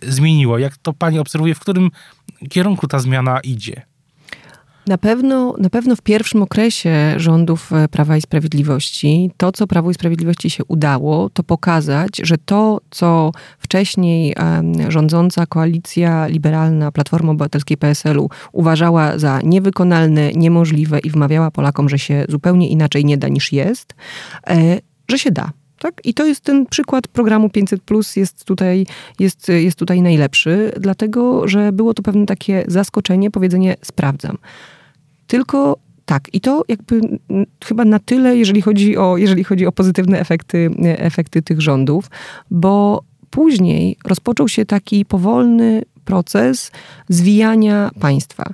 zmieniło. 0.02 0.58
Jak 0.58 0.76
to 0.76 0.92
pani 0.92 1.18
obserwuje, 1.18 1.54
w 1.54 1.60
którym 1.60 1.90
kierunku 2.50 2.88
ta 2.88 2.98
zmiana 2.98 3.40
idzie? 3.40 3.82
Na 4.86 4.98
pewno, 4.98 5.54
na 5.58 5.70
pewno 5.70 5.96
w 5.96 6.02
pierwszym 6.02 6.42
okresie 6.42 7.14
rządów 7.16 7.72
e, 7.72 7.88
Prawa 7.88 8.16
i 8.16 8.20
Sprawiedliwości 8.20 9.30
to, 9.36 9.52
co 9.52 9.66
Prawo 9.66 9.90
i 9.90 9.94
Sprawiedliwości 9.94 10.50
się 10.50 10.64
udało, 10.64 11.30
to 11.30 11.42
pokazać, 11.42 12.10
że 12.22 12.38
to, 12.38 12.80
co 12.90 13.32
wcześniej 13.58 14.34
rządząca 14.88 15.46
koalicja 15.46 16.26
liberalna 16.26 16.92
Platformy 16.92 17.30
Obywatelskiej 17.30 17.76
PSL-u 17.76 18.30
uważała 18.52 19.18
za 19.18 19.40
niewykonalne, 19.44 20.32
niemożliwe 20.32 20.98
i 20.98 21.10
wmawiała 21.10 21.50
Polakom, 21.50 21.88
że 21.88 21.98
się 21.98 22.24
zupełnie 22.28 22.68
inaczej 22.68 23.04
nie 23.04 23.18
da 23.18 23.28
niż 23.28 23.52
jest, 23.52 23.94
e, 24.46 24.78
że 25.08 25.18
się 25.18 25.30
da. 25.30 25.50
Tak? 25.78 25.94
I 26.04 26.14
to 26.14 26.26
jest 26.26 26.40
ten 26.40 26.66
przykład 26.66 27.08
programu 27.08 27.50
500, 27.50 27.80
jest 28.16 28.44
tutaj, 28.44 28.86
jest, 29.18 29.48
jest 29.48 29.78
tutaj 29.78 30.02
najlepszy, 30.02 30.72
dlatego 30.80 31.48
że 31.48 31.72
było 31.72 31.94
to 31.94 32.02
pewne 32.02 32.26
takie 32.26 32.64
zaskoczenie, 32.68 33.30
powiedzenie 33.30 33.76
sprawdzam. 33.82 34.38
Tylko 35.26 35.78
tak, 36.04 36.34
i 36.34 36.40
to 36.40 36.64
jakby 36.68 37.00
chyba 37.64 37.84
na 37.84 37.98
tyle, 37.98 38.36
jeżeli 38.36 38.62
chodzi 38.62 38.96
o, 38.96 39.16
jeżeli 39.16 39.44
chodzi 39.44 39.66
o 39.66 39.72
pozytywne 39.72 40.20
efekty, 40.20 40.70
efekty 40.82 41.42
tych 41.42 41.60
rządów, 41.60 42.10
bo 42.50 43.02
później 43.30 43.96
rozpoczął 44.04 44.48
się 44.48 44.66
taki 44.66 45.04
powolny 45.04 45.82
proces 46.04 46.70
zwijania 47.08 47.90
państwa. 48.00 48.52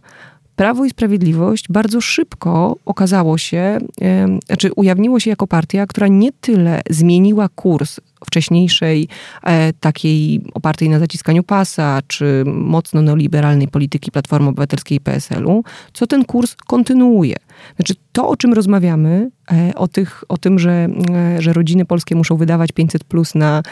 Prawo 0.56 0.84
i 0.84 0.90
Sprawiedliwość 0.90 1.64
bardzo 1.68 2.00
szybko 2.00 2.76
okazało 2.86 3.38
się, 3.38 3.78
znaczy 4.46 4.72
ujawniło 4.76 5.20
się 5.20 5.30
jako 5.30 5.46
partia, 5.46 5.86
która 5.86 6.08
nie 6.08 6.32
tyle 6.32 6.80
zmieniła 6.90 7.48
kurs 7.48 8.00
wcześniejszej 8.26 9.08
e, 9.42 9.72
takiej 9.72 10.42
opartej 10.54 10.88
na 10.88 10.98
zaciskaniu 10.98 11.42
pasa, 11.42 12.00
czy 12.06 12.44
mocno 12.46 13.02
neoliberalnej 13.02 13.68
polityki 13.68 14.10
Platformy 14.10 14.48
Obywatelskiej 14.48 14.98
i 14.98 15.00
PSL-u, 15.00 15.64
co 15.92 16.06
ten 16.06 16.24
kurs 16.24 16.56
kontynuuje. 16.66 17.36
Znaczy 17.76 17.94
to, 18.12 18.28
o 18.28 18.36
czym 18.36 18.52
rozmawiamy, 18.52 19.30
e, 19.52 19.74
o, 19.74 19.88
tych, 19.88 20.24
o 20.28 20.38
tym, 20.38 20.58
że, 20.58 20.88
e, 21.14 21.42
że 21.42 21.52
rodziny 21.52 21.84
polskie 21.84 22.14
muszą 22.14 22.36
wydawać 22.36 22.72
500 22.72 23.04
plus 23.04 23.34
na, 23.34 23.62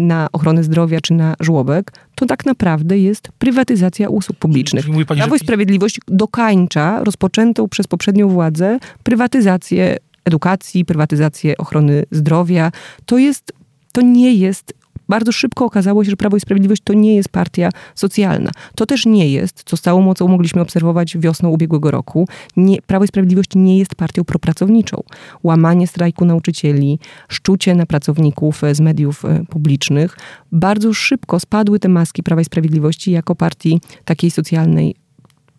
na 0.00 0.28
ochronę 0.32 0.64
zdrowia 0.64 1.00
czy 1.00 1.14
na 1.14 1.34
żłobek, 1.40 1.92
to 2.14 2.26
tak 2.26 2.46
naprawdę 2.46 2.98
jest 2.98 3.28
prywatyzacja 3.38 4.08
usług 4.08 4.38
publicznych. 4.38 4.86
Pani, 4.86 5.20
Prawo 5.20 5.36
i 5.36 5.38
Sprawiedliwość 5.38 6.00
dokańcza 6.08 7.04
rozpoczętą 7.04 7.68
przez 7.68 7.86
poprzednią 7.86 8.28
władzę 8.28 8.78
prywatyzację 9.02 9.96
edukacji, 10.24 10.84
prywatyzację 10.84 11.56
ochrony 11.56 12.04
zdrowia. 12.10 12.72
To 13.06 13.18
jest 13.18 13.52
to 13.92 14.00
nie 14.00 14.34
jest 14.34 14.74
bardzo 15.10 15.32
szybko 15.32 15.64
okazało 15.64 16.04
się, 16.04 16.10
że 16.10 16.16
Prawo 16.16 16.36
i 16.36 16.40
Sprawiedliwość 16.40 16.82
to 16.84 16.92
nie 16.92 17.16
jest 17.16 17.28
partia 17.28 17.70
socjalna. 17.94 18.50
To 18.74 18.86
też 18.86 19.06
nie 19.06 19.28
jest, 19.28 19.62
co 19.64 19.76
z 19.76 19.80
całą 19.80 20.00
mocą 20.00 20.28
mogliśmy 20.28 20.62
obserwować 20.62 21.18
wiosną 21.18 21.48
ubiegłego 21.48 21.90
roku, 21.90 22.28
nie, 22.56 22.82
Prawo 22.82 23.04
i 23.04 23.08
Sprawiedliwość 23.08 23.50
nie 23.54 23.78
jest 23.78 23.94
partią 23.94 24.24
propracowniczą. 24.24 25.02
Łamanie 25.42 25.86
strajku 25.86 26.24
nauczycieli, 26.24 26.98
szczucie 27.28 27.74
na 27.74 27.86
pracowników 27.86 28.62
z 28.72 28.80
mediów 28.80 29.24
e, 29.24 29.44
publicznych. 29.48 30.16
Bardzo 30.52 30.94
szybko 30.94 31.40
spadły 31.40 31.78
te 31.78 31.88
maski 31.88 32.22
Prawa 32.22 32.42
i 32.42 32.44
Sprawiedliwości 32.44 33.10
jako 33.10 33.34
partii 33.34 33.80
takiej 34.04 34.30
socjalnej, 34.30 34.94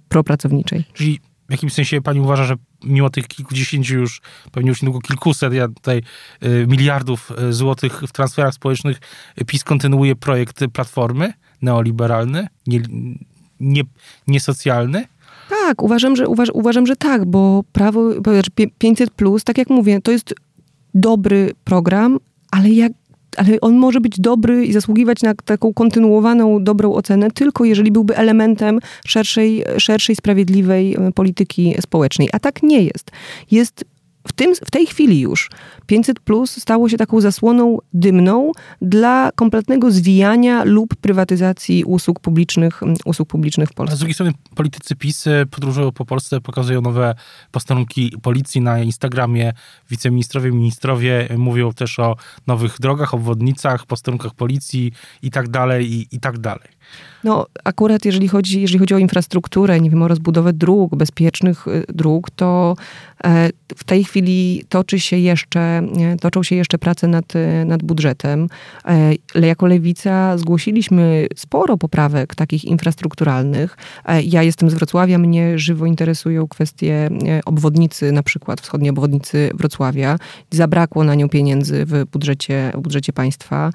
propracowniczej. 0.10 0.84
Czyli 0.94 1.20
w 1.52 1.54
jakimś 1.54 1.74
sensie 1.74 2.02
pani 2.02 2.20
uważa, 2.20 2.44
że 2.44 2.56
mimo 2.84 3.10
tych 3.10 3.28
kilkudziesięciu 3.28 3.96
już, 3.96 4.22
pewnie 4.52 4.70
już 4.70 4.82
niedługo 4.82 5.02
kilkuset 5.02 5.54
ja 5.54 5.68
tutaj 5.68 6.02
y, 6.44 6.66
miliardów 6.68 7.32
y, 7.50 7.54
złotych 7.54 8.04
w 8.08 8.12
transferach 8.12 8.54
społecznych, 8.54 9.00
y, 9.42 9.46
PiS 9.46 9.64
kontynuuje 9.64 10.16
projekt 10.16 10.60
Platformy 10.74 11.34
neoliberalny, 11.62 12.48
nie, 12.68 12.82
nie, 13.60 13.82
niesocjalny? 14.28 15.06
Tak, 15.50 15.84
uważam, 15.84 16.16
że, 16.16 16.28
uważ, 16.28 16.50
uważam, 16.54 16.88
że 16.88 16.96
tak, 16.96 17.26
bo 17.26 17.64
prawo 17.72 18.10
500, 18.78 19.12
plus, 19.12 19.44
tak 19.44 19.58
jak 19.58 19.70
mówię, 19.70 20.02
to 20.02 20.12
jest 20.12 20.34
dobry 20.94 21.52
program, 21.64 22.20
ale 22.52 22.70
jak 22.70 22.92
ale 23.38 23.62
on 23.62 23.76
może 23.76 24.02
być 24.02 24.20
dobry 24.20 24.66
i 24.66 24.74
zasługiwać 24.74 25.22
na 25.22 25.34
taką 25.34 25.74
kontynuowaną, 25.74 26.64
dobrą 26.64 26.94
ocenę, 26.94 27.32
tylko 27.32 27.66
jeżeli 27.66 27.92
byłby 27.92 28.18
elementem 28.18 28.80
szerszej, 29.06 29.64
szerszej 29.78 30.16
sprawiedliwej 30.16 30.96
e, 30.96 31.12
polityki 31.12 31.76
społecznej. 31.82 32.30
A 32.34 32.40
tak 32.40 32.64
nie 32.64 32.84
jest. 32.84 33.12
Jest 33.52 33.86
w, 34.28 34.34
tym, 34.34 34.56
w 34.56 34.72
tej 34.72 34.86
chwili 34.86 35.20
już 35.20 35.50
500 35.86 36.20
plus 36.20 36.62
stało 36.62 36.90
się 36.90 36.98
taką 36.98 37.22
zasłoną 37.22 37.78
dymną 37.94 38.52
dla 38.82 39.32
kompletnego 39.36 39.92
zwijania 39.92 40.64
lub 40.64 40.96
prywatyzacji 40.96 41.84
usług 41.84 42.20
publicznych, 42.20 42.82
usług 43.06 43.30
publicznych 43.30 43.70
w 43.70 43.74
Polsce. 43.74 43.94
A 43.94 43.96
z 43.96 44.00
drugiej 44.00 44.14
strony 44.14 44.32
politycy 44.56 44.96
PiS 44.96 45.26
podróżują 45.52 45.92
po 45.92 46.06
Polsce, 46.06 46.42
pokazują 46.42 46.82
nowe 46.82 47.16
posterunki 47.52 48.14
policji 48.22 48.62
na 48.62 48.80
Instagramie. 48.80 49.54
Wiceministrowie, 49.90 50.52
ministrowie 50.52 51.28
mówią 51.38 51.74
też 51.74 52.00
o 52.00 52.16
nowych 52.48 52.80
drogach, 52.80 53.14
obwodnicach, 53.14 53.86
posterunkach 53.86 54.34
policji 54.34 54.92
i 55.22 55.32
tak 55.32 55.50
dalej, 55.50 55.94
i, 55.94 56.08
i 56.12 56.20
tak 56.20 56.40
dalej. 56.40 56.70
No, 57.24 57.46
akurat 57.64 58.06
jeżeli 58.06 58.28
chodzi, 58.28 58.62
jeżeli 58.62 58.80
chodzi 58.80 58.94
o 58.94 58.98
infrastrukturę, 58.98 59.80
nie 59.80 59.90
wiem, 59.90 60.04
o 60.04 60.08
rozbudowę 60.08 60.54
dróg, 60.54 60.96
bezpiecznych 60.96 61.68
y, 61.68 61.84
dróg, 61.90 62.30
to 62.30 62.76
e, 63.24 63.50
w 63.76 63.84
tej 63.84 64.04
chwili 64.04 64.64
toczy 64.70 65.00
się 65.00 65.18
jeszcze, 65.18 65.82
toczą 66.22 66.44
się 66.44 66.56
jeszcze 66.56 66.78
prace 66.78 67.08
nad, 67.08 67.34
nad 67.66 67.84
budżetem. 67.84 68.48
E, 68.86 69.42
jako 69.42 69.68
Lewica 69.68 70.38
zgłosiliśmy 70.38 71.28
sporo 71.36 71.78
poprawek 71.78 72.36
takich 72.36 72.66
infrastrukturalnych. 72.66 73.78
E, 74.06 74.22
ja 74.22 74.44
jestem 74.44 74.70
z 74.70 74.74
Wrocławia, 74.74 75.18
mnie 75.18 75.60
żywo 75.60 75.86
interesują 75.86 76.48
kwestie 76.48 77.10
obwodnicy, 77.46 78.12
na 78.12 78.24
przykład 78.24 78.62
wschodniej 78.62 78.90
obwodnicy 78.90 79.50
Wrocławia. 79.54 80.18
Zabrakło 80.52 81.04
na 81.04 81.16
nią 81.16 81.30
pieniędzy 81.30 81.86
w 81.86 82.06
budżecie, 82.12 82.72
w 82.76 82.80
budżecie 82.82 83.14
państwa. 83.14 83.72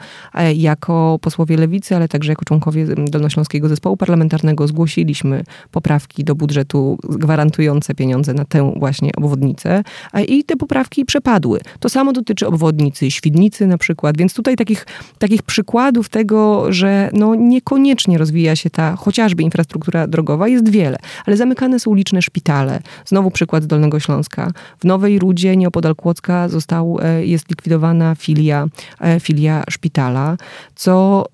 Jako 0.54 1.18
posłowie 1.22 1.56
Lewicy, 1.56 1.96
ale 1.96 2.08
także 2.08 2.32
jako 2.32 2.44
członkowie 2.44 2.86
Dolnośląskiego 2.86 3.35
Zespołu 3.68 3.96
Parlamentarnego 3.96 4.68
zgłosiliśmy 4.68 5.44
poprawki 5.70 6.24
do 6.24 6.34
budżetu 6.34 6.98
gwarantujące 7.04 7.94
pieniądze 7.94 8.34
na 8.34 8.44
tę 8.44 8.72
właśnie 8.76 9.10
obwodnicę 9.16 9.82
i 10.28 10.44
te 10.44 10.56
poprawki 10.56 11.04
przepadły. 11.04 11.60
To 11.80 11.88
samo 11.88 12.12
dotyczy 12.12 12.46
obwodnicy 12.46 13.10
Świdnicy 13.10 13.66
na 13.66 13.78
przykład, 13.78 14.16
więc 14.16 14.34
tutaj 14.34 14.56
takich, 14.56 14.86
takich 15.18 15.42
przykładów 15.42 16.08
tego, 16.08 16.72
że 16.72 17.10
no 17.12 17.34
niekoniecznie 17.34 18.18
rozwija 18.18 18.56
się 18.56 18.70
ta 18.70 18.96
chociażby 18.96 19.42
infrastruktura 19.42 20.06
drogowa 20.06 20.48
jest 20.48 20.68
wiele, 20.68 20.98
ale 21.26 21.36
zamykane 21.36 21.80
są 21.80 21.94
liczne 21.94 22.22
szpitale. 22.22 22.80
Znowu 23.04 23.30
przykład 23.30 23.62
z 23.62 23.66
Dolnego 23.66 24.00
Śląska. 24.00 24.50
W 24.78 24.84
Nowej 24.84 25.18
Rudzie, 25.18 25.56
nieopodal 25.56 25.94
Kłodzka, 25.94 26.48
został, 26.48 26.98
e, 27.02 27.26
jest 27.26 27.50
likwidowana 27.50 28.14
filia, 28.14 28.66
e, 29.00 29.20
filia 29.20 29.64
szpitala, 29.70 30.36
co 30.74 31.24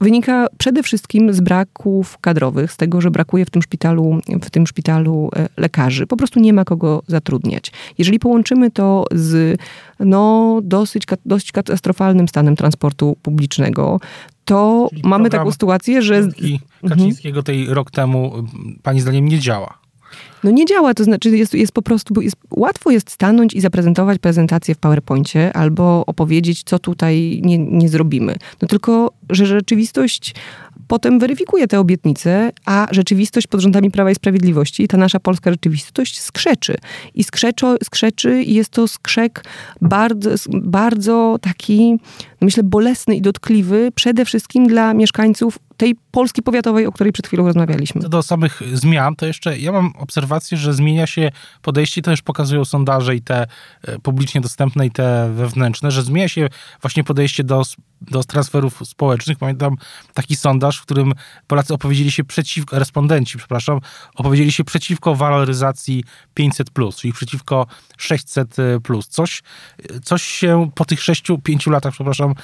wynika 0.00 0.46
przede 0.58 0.82
wszystkim 0.82 1.32
z 1.32 1.40
braków 1.40 2.18
kadrowych, 2.18 2.72
z 2.72 2.76
tego, 2.76 3.00
że 3.00 3.10
brakuje 3.10 3.44
w 3.44 3.50
tym 3.50 3.62
szpitalu, 3.62 4.20
w 4.42 4.50
tym 4.50 4.66
szpitalu 4.66 5.30
e, 5.36 5.48
lekarzy. 5.56 6.06
Po 6.06 6.16
prostu 6.16 6.40
nie 6.40 6.52
ma 6.52 6.64
kogo 6.64 7.02
zatrudniać. 7.06 7.72
Jeżeli 7.98 8.18
połączymy 8.18 8.70
to 8.70 9.04
z 9.12 9.60
no, 10.00 10.58
dosyć, 10.62 11.02
dosyć 11.26 11.52
katastrofalnym 11.52 12.28
stanem 12.28 12.56
transportu 12.56 13.16
publicznego, 13.22 14.00
to 14.44 14.88
Czyli 14.90 15.02
mamy 15.04 15.30
taką 15.30 15.52
sytuację, 15.52 16.02
że... 16.02 16.16
Mhm. 16.16 16.58
Kaczyńskiego 16.88 17.42
tej 17.42 17.66
rok 17.66 17.90
temu 17.90 18.32
pani 18.82 19.00
zdaniem 19.00 19.28
nie 19.28 19.38
działa. 19.38 19.78
No 20.44 20.50
nie 20.50 20.64
działa, 20.64 20.94
to 20.94 21.04
znaczy 21.04 21.36
jest, 21.36 21.54
jest 21.54 21.72
po 21.72 21.82
prostu, 21.82 22.20
jest, 22.20 22.36
łatwo 22.50 22.90
jest 22.90 23.10
stanąć 23.10 23.54
i 23.54 23.60
zaprezentować 23.60 24.18
prezentację 24.18 24.74
w 24.74 24.78
PowerPoincie 24.78 25.56
albo 25.56 26.06
opowiedzieć, 26.06 26.62
co 26.62 26.78
tutaj 26.78 27.40
nie, 27.44 27.58
nie 27.58 27.88
zrobimy. 27.88 28.36
No 28.62 28.68
tylko, 28.68 29.12
że 29.30 29.46
rzeczywistość 29.46 30.34
potem 30.88 31.18
weryfikuje 31.18 31.68
te 31.68 31.80
obietnice, 31.80 32.52
a 32.64 32.88
rzeczywistość 32.90 33.46
pod 33.46 33.60
rządami 33.60 33.90
Prawa 33.90 34.10
i 34.10 34.14
Sprawiedliwości, 34.14 34.88
ta 34.88 34.96
nasza 34.96 35.20
polska 35.20 35.50
rzeczywistość 35.50 36.20
skrzeczy. 36.20 36.76
I 37.14 37.24
skrzeczo, 37.24 37.76
skrzeczy 37.84 38.42
i 38.42 38.54
jest 38.54 38.70
to 38.70 38.88
skrzek 38.88 39.44
bardzo, 39.80 40.30
bardzo 40.48 41.38
taki, 41.40 41.96
myślę, 42.40 42.62
bolesny 42.62 43.16
i 43.16 43.22
dotkliwy 43.22 43.92
przede 43.94 44.24
wszystkim 44.24 44.66
dla 44.66 44.94
mieszkańców 44.94 45.58
tej 45.76 45.96
Polski 46.18 46.42
powiatowej, 46.42 46.86
o 46.86 46.92
której 46.92 47.12
przed 47.12 47.26
chwilą 47.26 47.46
rozmawialiśmy. 47.46 48.00
Do 48.00 48.22
samych 48.22 48.62
zmian, 48.72 49.16
to 49.16 49.26
jeszcze 49.26 49.58
ja 49.58 49.72
mam 49.72 49.92
obserwację, 49.98 50.58
że 50.58 50.74
zmienia 50.74 51.06
się 51.06 51.30
podejście, 51.62 52.02
to 52.02 52.10
już 52.10 52.22
pokazują 52.22 52.64
sondaże 52.64 53.16
i 53.16 53.22
te 53.22 53.46
e, 53.82 53.98
publicznie 53.98 54.40
dostępne 54.40 54.86
i 54.86 54.90
te 54.90 55.32
wewnętrzne, 55.34 55.90
że 55.90 56.02
zmienia 56.02 56.28
się 56.28 56.48
właśnie 56.82 57.04
podejście 57.04 57.44
do, 57.44 57.62
do 58.00 58.24
transferów 58.24 58.80
społecznych. 58.84 59.38
Pamiętam 59.38 59.76
taki 60.14 60.36
sondaż, 60.36 60.78
w 60.78 60.82
którym 60.82 61.12
Polacy 61.46 61.74
opowiedzieli 61.74 62.10
się 62.10 62.24
przeciwko, 62.24 62.78
respondenci, 62.78 63.38
przepraszam, 63.38 63.80
opowiedzieli 64.14 64.52
się 64.52 64.64
przeciwko 64.64 65.14
waloryzacji 65.14 66.04
500+, 66.38 66.96
czyli 66.96 67.12
przeciwko 67.12 67.66
600+. 67.98 68.80
Plus. 68.80 69.08
Coś, 69.08 69.42
coś 70.02 70.22
się 70.22 70.70
po 70.74 70.84
tych 70.84 71.00
6-5 71.00 71.70
latach, 71.70 71.92
przepraszam, 71.92 72.34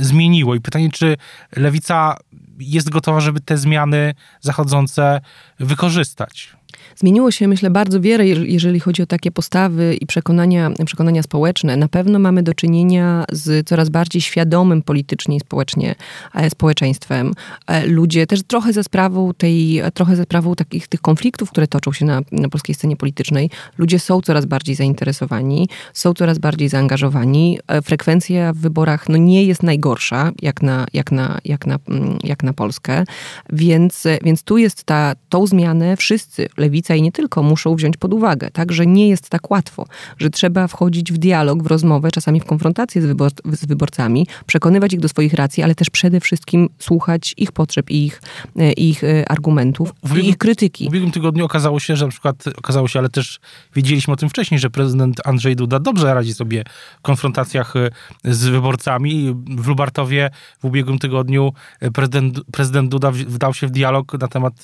zmieniło 0.00 0.54
i 0.54 0.60
pytanie, 0.60 0.90
czy 0.90 1.16
lewica 1.56 2.16
jest 2.58 2.90
gotowa, 2.90 3.20
żeby 3.20 3.40
te 3.40 3.58
zmiany 3.58 4.14
zachodzące 4.40 5.20
wykorzystać. 5.60 6.56
Zmieniło 6.96 7.30
się, 7.30 7.48
myślę, 7.48 7.70
bardzo 7.70 8.00
wiele, 8.00 8.26
jeżeli 8.26 8.80
chodzi 8.80 9.02
o 9.02 9.06
takie 9.06 9.30
postawy 9.30 9.94
i 10.00 10.06
przekonania, 10.06 10.70
przekonania 10.86 11.22
społeczne. 11.22 11.76
Na 11.76 11.88
pewno 11.88 12.18
mamy 12.18 12.42
do 12.42 12.54
czynienia 12.54 13.24
z 13.32 13.68
coraz 13.68 13.88
bardziej 13.88 14.22
świadomym 14.22 14.82
politycznie 14.82 15.36
i 15.36 15.40
społecznie 15.40 15.94
e, 16.34 16.50
społeczeństwem. 16.50 17.32
E, 17.66 17.86
ludzie 17.86 18.26
też 18.26 18.42
trochę 18.42 18.72
ze 18.72 18.84
sprawą 18.84 19.34
tej, 19.34 19.82
trochę 19.94 20.16
ze 20.16 20.22
sprawą 20.22 20.54
takich 20.54 20.88
tych 20.88 21.00
konfliktów, 21.00 21.50
które 21.50 21.66
toczą 21.66 21.92
się 21.92 22.04
na, 22.04 22.20
na 22.32 22.48
polskiej 22.48 22.74
scenie 22.74 22.96
politycznej, 22.96 23.50
ludzie 23.78 23.98
są 23.98 24.20
coraz 24.20 24.46
bardziej 24.46 24.74
zainteresowani, 24.74 25.68
są 25.92 26.14
coraz 26.14 26.38
bardziej 26.38 26.68
zaangażowani. 26.68 27.58
E, 27.68 27.82
frekwencja 27.82 28.52
w 28.52 28.56
wyborach 28.56 29.08
no, 29.08 29.16
nie 29.16 29.44
jest 29.44 29.62
najgorsza, 29.62 30.32
jak 30.42 30.62
na, 30.62 30.86
jak 30.92 31.12
na, 31.12 31.38
jak 31.44 31.66
na, 31.66 31.78
mm, 31.88 32.18
jak 32.24 32.42
na 32.42 32.52
Polskę, 32.52 33.04
więc, 33.52 34.04
więc 34.24 34.42
tu 34.42 34.58
jest 34.58 34.84
ta, 34.84 35.14
tą 35.28 35.46
zmianę 35.46 35.96
wszyscy 35.96 36.48
lewica 36.64 36.94
i 36.94 37.02
nie 37.02 37.12
tylko 37.12 37.42
muszą 37.42 37.76
wziąć 37.76 37.96
pod 37.96 38.14
uwagę, 38.14 38.50
tak, 38.50 38.72
że 38.72 38.86
nie 38.86 39.08
jest 39.08 39.30
tak 39.30 39.50
łatwo, 39.50 39.86
że 40.18 40.30
trzeba 40.30 40.68
wchodzić 40.68 41.12
w 41.12 41.18
dialog, 41.18 41.62
w 41.62 41.66
rozmowę, 41.66 42.10
czasami 42.10 42.40
w 42.40 42.44
konfrontację 42.44 43.02
z, 43.02 43.06
wybor 43.06 43.30
z 43.52 43.66
wyborcami, 43.66 44.26
przekonywać 44.46 44.92
ich 44.92 45.00
do 45.00 45.08
swoich 45.08 45.34
racji, 45.34 45.62
ale 45.62 45.74
też 45.74 45.90
przede 45.90 46.20
wszystkim 46.20 46.68
słuchać 46.78 47.34
ich 47.36 47.52
potrzeb 47.52 47.90
i 47.90 48.06
ich, 48.06 48.22
e, 48.56 48.72
ich 48.72 49.04
e, 49.04 49.28
argumentów 49.28 49.94
i 50.16 50.28
ich 50.28 50.38
krytyki. 50.38 50.84
W 50.84 50.88
ubiegłym 50.88 51.12
tygodniu 51.12 51.44
okazało 51.44 51.80
się, 51.80 51.96
że 51.96 52.04
na 52.04 52.10
przykład 52.10 52.44
okazało 52.58 52.88
się, 52.88 52.98
ale 52.98 53.08
też 53.08 53.40
wiedzieliśmy 53.76 54.14
o 54.14 54.16
tym 54.16 54.28
wcześniej, 54.28 54.60
że 54.60 54.70
prezydent 54.70 55.20
Andrzej 55.24 55.56
Duda 55.56 55.78
dobrze 55.78 56.14
radzi 56.14 56.34
sobie 56.34 56.64
w 56.98 57.02
konfrontacjach 57.02 57.76
e, 57.76 57.90
z 58.24 58.44
wyborcami. 58.44 59.34
W 59.56 59.66
Lubartowie 59.66 60.30
w 60.60 60.64
ubiegłym 60.64 60.98
tygodniu 60.98 61.52
prezydent, 61.94 62.40
prezydent 62.52 62.90
Duda 62.90 63.10
wdał 63.10 63.54
się 63.54 63.66
w 63.66 63.70
dialog 63.70 64.12
na 64.20 64.28
temat 64.28 64.54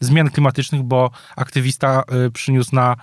zmian 0.00 0.30
klimatycznych, 0.30 0.82
bo 0.82 1.10
aktywista 1.36 2.02
przyniósł 2.32 2.74
na, 2.74 2.96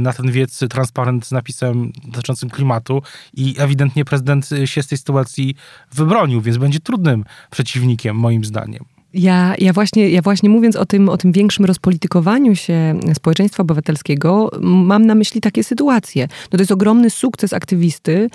na 0.00 0.12
ten 0.12 0.32
wiec 0.32 0.64
transparent 0.70 1.26
z 1.26 1.32
napisem 1.32 1.92
dotyczącym 2.04 2.50
klimatu 2.50 3.02
i 3.34 3.54
ewidentnie 3.58 4.04
prezydent 4.04 4.50
się 4.64 4.82
z 4.82 4.86
tej 4.86 4.98
sytuacji 4.98 5.54
wybronił, 5.92 6.40
więc 6.40 6.56
będzie 6.56 6.80
trudnym 6.80 7.24
przeciwnikiem, 7.50 8.16
moim 8.16 8.44
zdaniem. 8.44 8.84
Ja, 9.14 9.54
ja, 9.58 9.72
właśnie, 9.72 10.10
ja 10.10 10.22
właśnie 10.22 10.48
mówiąc 10.50 10.76
o 10.76 10.86
tym, 10.86 11.08
o 11.08 11.16
tym 11.16 11.32
większym 11.32 11.64
rozpolitykowaniu 11.64 12.56
się 12.56 13.00
społeczeństwa 13.14 13.62
obywatelskiego, 13.62 14.50
mam 14.60 15.06
na 15.06 15.14
myśli 15.14 15.40
takie 15.40 15.64
sytuacje. 15.64 16.28
No 16.52 16.56
to 16.56 16.58
jest 16.58 16.72
ogromny 16.72 17.10
sukces 17.10 17.52
aktywisty, 17.52 18.30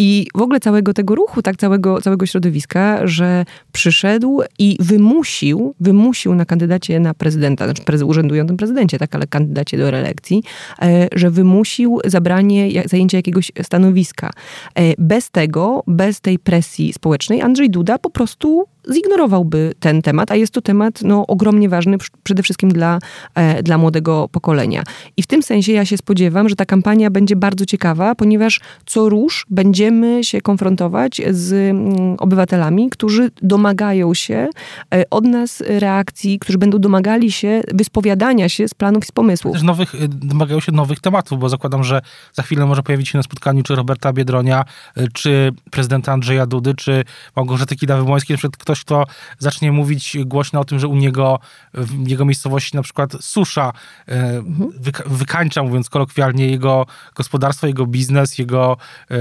i 0.00 0.26
w 0.34 0.42
ogóle 0.42 0.60
całego 0.60 0.94
tego 0.94 1.14
ruchu, 1.14 1.42
tak, 1.42 1.56
całego, 1.56 2.00
całego 2.00 2.26
środowiska, 2.26 3.06
że 3.06 3.44
przyszedł 3.72 4.42
i 4.58 4.76
wymusił, 4.80 5.74
wymusił 5.80 6.34
na 6.34 6.44
kandydacie 6.44 7.00
na 7.00 7.14
prezydenta, 7.14 7.64
znaczy 7.64 7.82
prez, 7.82 8.02
urzędującym 8.02 8.56
prezydencie, 8.56 8.98
tak, 8.98 9.14
ale 9.14 9.26
kandydacie 9.26 9.78
do 9.78 9.90
reelekcji, 9.90 10.42
e, 10.82 11.08
że 11.12 11.30
wymusił 11.30 11.98
zabranie, 12.04 12.82
zajęcia 12.86 13.18
jakiegoś 13.18 13.52
stanowiska. 13.62 14.30
E, 14.74 14.94
bez 14.98 15.30
tego, 15.30 15.82
bez 15.86 16.20
tej 16.20 16.38
presji 16.38 16.92
społecznej, 16.92 17.42
Andrzej 17.42 17.70
Duda 17.70 17.98
po 17.98 18.10
prostu 18.10 18.66
zignorowałby 18.92 19.72
ten 19.80 20.02
temat, 20.02 20.30
a 20.30 20.36
jest 20.36 20.52
to 20.52 20.60
temat 20.60 21.02
no, 21.02 21.26
ogromnie 21.26 21.68
ważny 21.68 21.96
przede 22.22 22.42
wszystkim 22.42 22.70
dla, 22.70 22.98
e, 23.34 23.62
dla 23.62 23.78
młodego 23.78 24.28
pokolenia. 24.32 24.82
I 25.16 25.22
w 25.22 25.26
tym 25.26 25.42
sensie 25.42 25.72
ja 25.72 25.84
się 25.84 25.96
spodziewam, 25.96 26.48
że 26.48 26.56
ta 26.56 26.64
kampania 26.64 27.10
będzie 27.10 27.36
bardzo 27.36 27.66
ciekawa, 27.66 28.14
ponieważ 28.14 28.60
co 28.86 29.08
róż 29.08 29.46
będziemy 29.50 30.24
się 30.24 30.40
konfrontować 30.40 31.20
z 31.30 31.52
mm, 31.52 32.16
obywatelami, 32.18 32.90
którzy 32.90 33.30
domagają 33.42 34.14
się 34.14 34.48
e, 34.94 35.04
od 35.10 35.24
nas 35.24 35.62
reakcji, 35.66 36.38
którzy 36.38 36.58
będą 36.58 36.78
domagali 36.78 37.32
się 37.32 37.62
wyspowiadania 37.74 38.48
się 38.48 38.68
z 38.68 38.74
planów 38.74 39.04
i 39.04 39.06
z 39.06 39.12
pomysłów. 39.12 39.52
Też 39.52 39.62
nowych, 39.62 39.94
e, 39.94 40.08
domagają 40.08 40.60
się 40.60 40.72
nowych 40.72 41.00
tematów, 41.00 41.38
bo 41.38 41.48
zakładam, 41.48 41.84
że 41.84 42.00
za 42.32 42.42
chwilę 42.42 42.66
może 42.66 42.82
pojawić 42.82 43.08
się 43.08 43.18
na 43.18 43.22
spotkaniu 43.22 43.62
czy 43.62 43.74
Roberta 43.74 44.12
Biedronia, 44.12 44.64
czy 45.12 45.52
prezydenta 45.70 46.12
Andrzeja 46.12 46.46
Dudy, 46.46 46.74
czy 46.74 47.04
Małgorzaty 47.36 47.76
Kidawy-Błońskiej, 47.76 48.36
przed 48.36 48.56
ktoś, 48.70 48.84
kto 48.84 49.04
zacznie 49.38 49.72
mówić 49.72 50.16
głośno 50.24 50.60
o 50.60 50.64
tym, 50.64 50.78
że 50.78 50.88
u 50.88 50.96
niego, 50.96 51.38
w 51.74 52.08
jego 52.08 52.24
miejscowości 52.24 52.76
na 52.76 52.82
przykład 52.82 53.12
susza 53.20 53.72
e, 54.08 54.42
wyka 54.80 55.04
wykańcza, 55.06 55.62
mówiąc 55.62 55.90
kolokwialnie, 55.90 56.46
jego 56.46 56.86
gospodarstwo, 57.14 57.66
jego 57.66 57.86
biznes, 57.86 58.38
jego 58.38 58.76
e, 59.10 59.16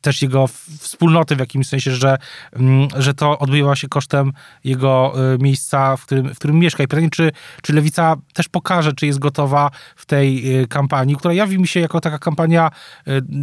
też 0.00 0.22
jego 0.22 0.46
wspólnoty 0.78 1.36
w 1.36 1.38
jakimś 1.38 1.68
sensie, 1.68 1.90
że, 1.90 2.18
mm, 2.52 2.88
że 2.96 3.14
to 3.14 3.38
odbywa 3.38 3.76
się 3.76 3.88
kosztem 3.88 4.32
jego 4.64 5.14
e, 5.34 5.38
miejsca, 5.38 5.96
w 5.96 6.06
którym, 6.06 6.34
w 6.34 6.38
którym 6.38 6.58
mieszka. 6.58 6.82
I 6.82 6.88
pytanie, 6.88 7.10
czy, 7.10 7.32
czy 7.62 7.72
Lewica 7.72 8.16
też 8.32 8.48
pokaże, 8.48 8.92
czy 8.92 9.06
jest 9.06 9.18
gotowa 9.18 9.70
w 9.96 10.06
tej 10.06 10.44
kampanii, 10.68 11.16
która 11.16 11.34
jawi 11.34 11.58
mi 11.58 11.68
się 11.68 11.80
jako 11.80 12.00
taka 12.00 12.18
kampania, 12.18 12.70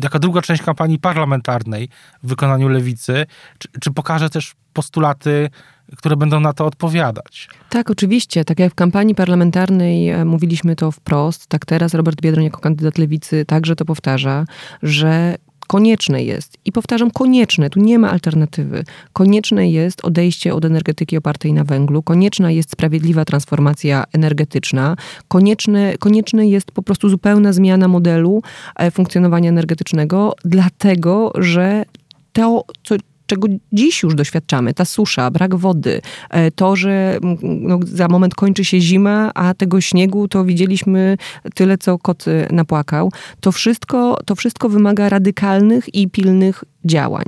taka 0.01 0.19
druga 0.19 0.41
część 0.41 0.63
kampanii 0.63 0.99
parlamentarnej 0.99 1.89
w 2.23 2.27
wykonaniu 2.27 2.67
Lewicy, 2.69 3.25
czy, 3.57 3.67
czy 3.79 3.91
pokaże 3.91 4.29
też 4.29 4.55
postulaty, 4.75 5.49
które 5.97 6.15
będą 6.15 6.39
na 6.39 6.53
to 6.53 6.65
odpowiadać. 6.65 7.49
Tak, 7.69 7.89
oczywiście. 7.89 8.45
Tak 8.45 8.59
jak 8.59 8.71
w 8.71 8.75
kampanii 8.75 9.15
parlamentarnej 9.15 10.09
e, 10.09 10.25
mówiliśmy 10.25 10.75
to 10.75 10.91
wprost, 10.91 11.47
tak 11.47 11.65
teraz 11.65 11.93
Robert 11.93 12.21
Biedroń 12.21 12.43
jako 12.43 12.59
kandydat 12.59 12.97
lewicy 12.97 13.45
także 13.45 13.75
to 13.75 13.85
powtarza, 13.85 14.45
że 14.83 15.35
konieczne 15.67 16.23
jest, 16.23 16.57
i 16.65 16.71
powtarzam, 16.71 17.11
konieczne, 17.11 17.69
tu 17.69 17.79
nie 17.79 17.99
ma 17.99 18.11
alternatywy, 18.11 18.83
konieczne 19.13 19.69
jest 19.69 20.05
odejście 20.05 20.53
od 20.55 20.65
energetyki 20.65 21.17
opartej 21.17 21.53
na 21.53 21.63
węglu, 21.63 22.03
konieczna 22.03 22.51
jest 22.51 22.71
sprawiedliwa 22.71 23.25
transformacja 23.25 24.03
energetyczna, 24.13 24.95
konieczne, 25.27 25.97
konieczne 25.97 26.47
jest 26.47 26.71
po 26.71 26.83
prostu 26.83 27.09
zupełna 27.09 27.53
zmiana 27.53 27.87
modelu 27.87 28.41
e, 28.75 28.91
funkcjonowania 28.91 29.49
energetycznego, 29.49 30.33
dlatego 30.45 31.31
że 31.35 31.85
to, 32.33 32.63
co, 32.83 32.95
czego 33.25 33.47
dziś 33.73 34.03
już 34.03 34.15
doświadczamy, 34.15 34.73
ta 34.73 34.85
susza, 34.85 35.31
brak 35.31 35.55
wody, 35.55 36.01
e, 36.29 36.51
to, 36.51 36.75
że 36.75 37.17
no, 37.41 37.79
za 37.83 38.07
moment 38.07 38.35
kończy 38.35 38.65
się 38.65 38.79
zima, 38.81 39.31
a 39.35 39.53
tego 39.53 39.81
śniegu 39.81 40.27
to 40.27 40.45
widzieliśmy 40.45 41.17
tyle, 41.55 41.77
co 41.77 41.97
kot 41.97 42.25
e, 42.27 42.47
napłakał, 42.51 43.11
to 43.39 43.51
wszystko, 43.51 44.17
to 44.25 44.35
wszystko 44.35 44.69
wymaga 44.69 45.09
radykalnych 45.09 45.95
i 45.95 46.09
pilnych 46.09 46.63
działań. 46.85 47.25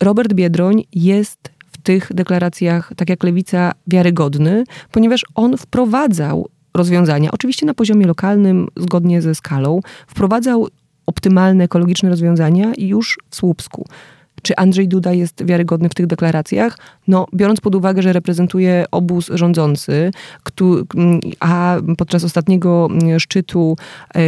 Robert 0.00 0.34
Biedroń 0.34 0.84
jest 0.92 1.50
w 1.72 1.82
tych 1.82 2.14
deklaracjach, 2.14 2.92
tak 2.96 3.10
jak 3.10 3.24
Lewica, 3.24 3.72
wiarygodny, 3.86 4.64
ponieważ 4.90 5.22
on 5.34 5.56
wprowadzał 5.56 6.48
rozwiązania, 6.74 7.30
oczywiście 7.32 7.66
na 7.66 7.74
poziomie 7.74 8.06
lokalnym, 8.06 8.68
zgodnie 8.76 9.22
ze 9.22 9.34
skalą, 9.34 9.80
wprowadzał 10.06 10.68
optymalne 11.06 11.64
ekologiczne 11.64 12.08
rozwiązania 12.08 12.72
już 12.78 13.18
w 13.30 13.36
Słupsku. 13.36 13.86
Czy 14.44 14.56
Andrzej 14.56 14.88
Duda 14.88 15.12
jest 15.12 15.44
wiarygodny 15.46 15.88
w 15.88 15.94
tych 15.94 16.06
deklaracjach? 16.06 16.78
No, 17.08 17.26
biorąc 17.34 17.60
pod 17.60 17.74
uwagę, 17.74 18.02
że 18.02 18.12
reprezentuje 18.12 18.84
obóz 18.90 19.30
rządzący, 19.34 20.10
a 21.40 21.76
podczas 21.98 22.24
ostatniego 22.24 22.88
szczytu 23.18 23.76
e, 24.14 24.20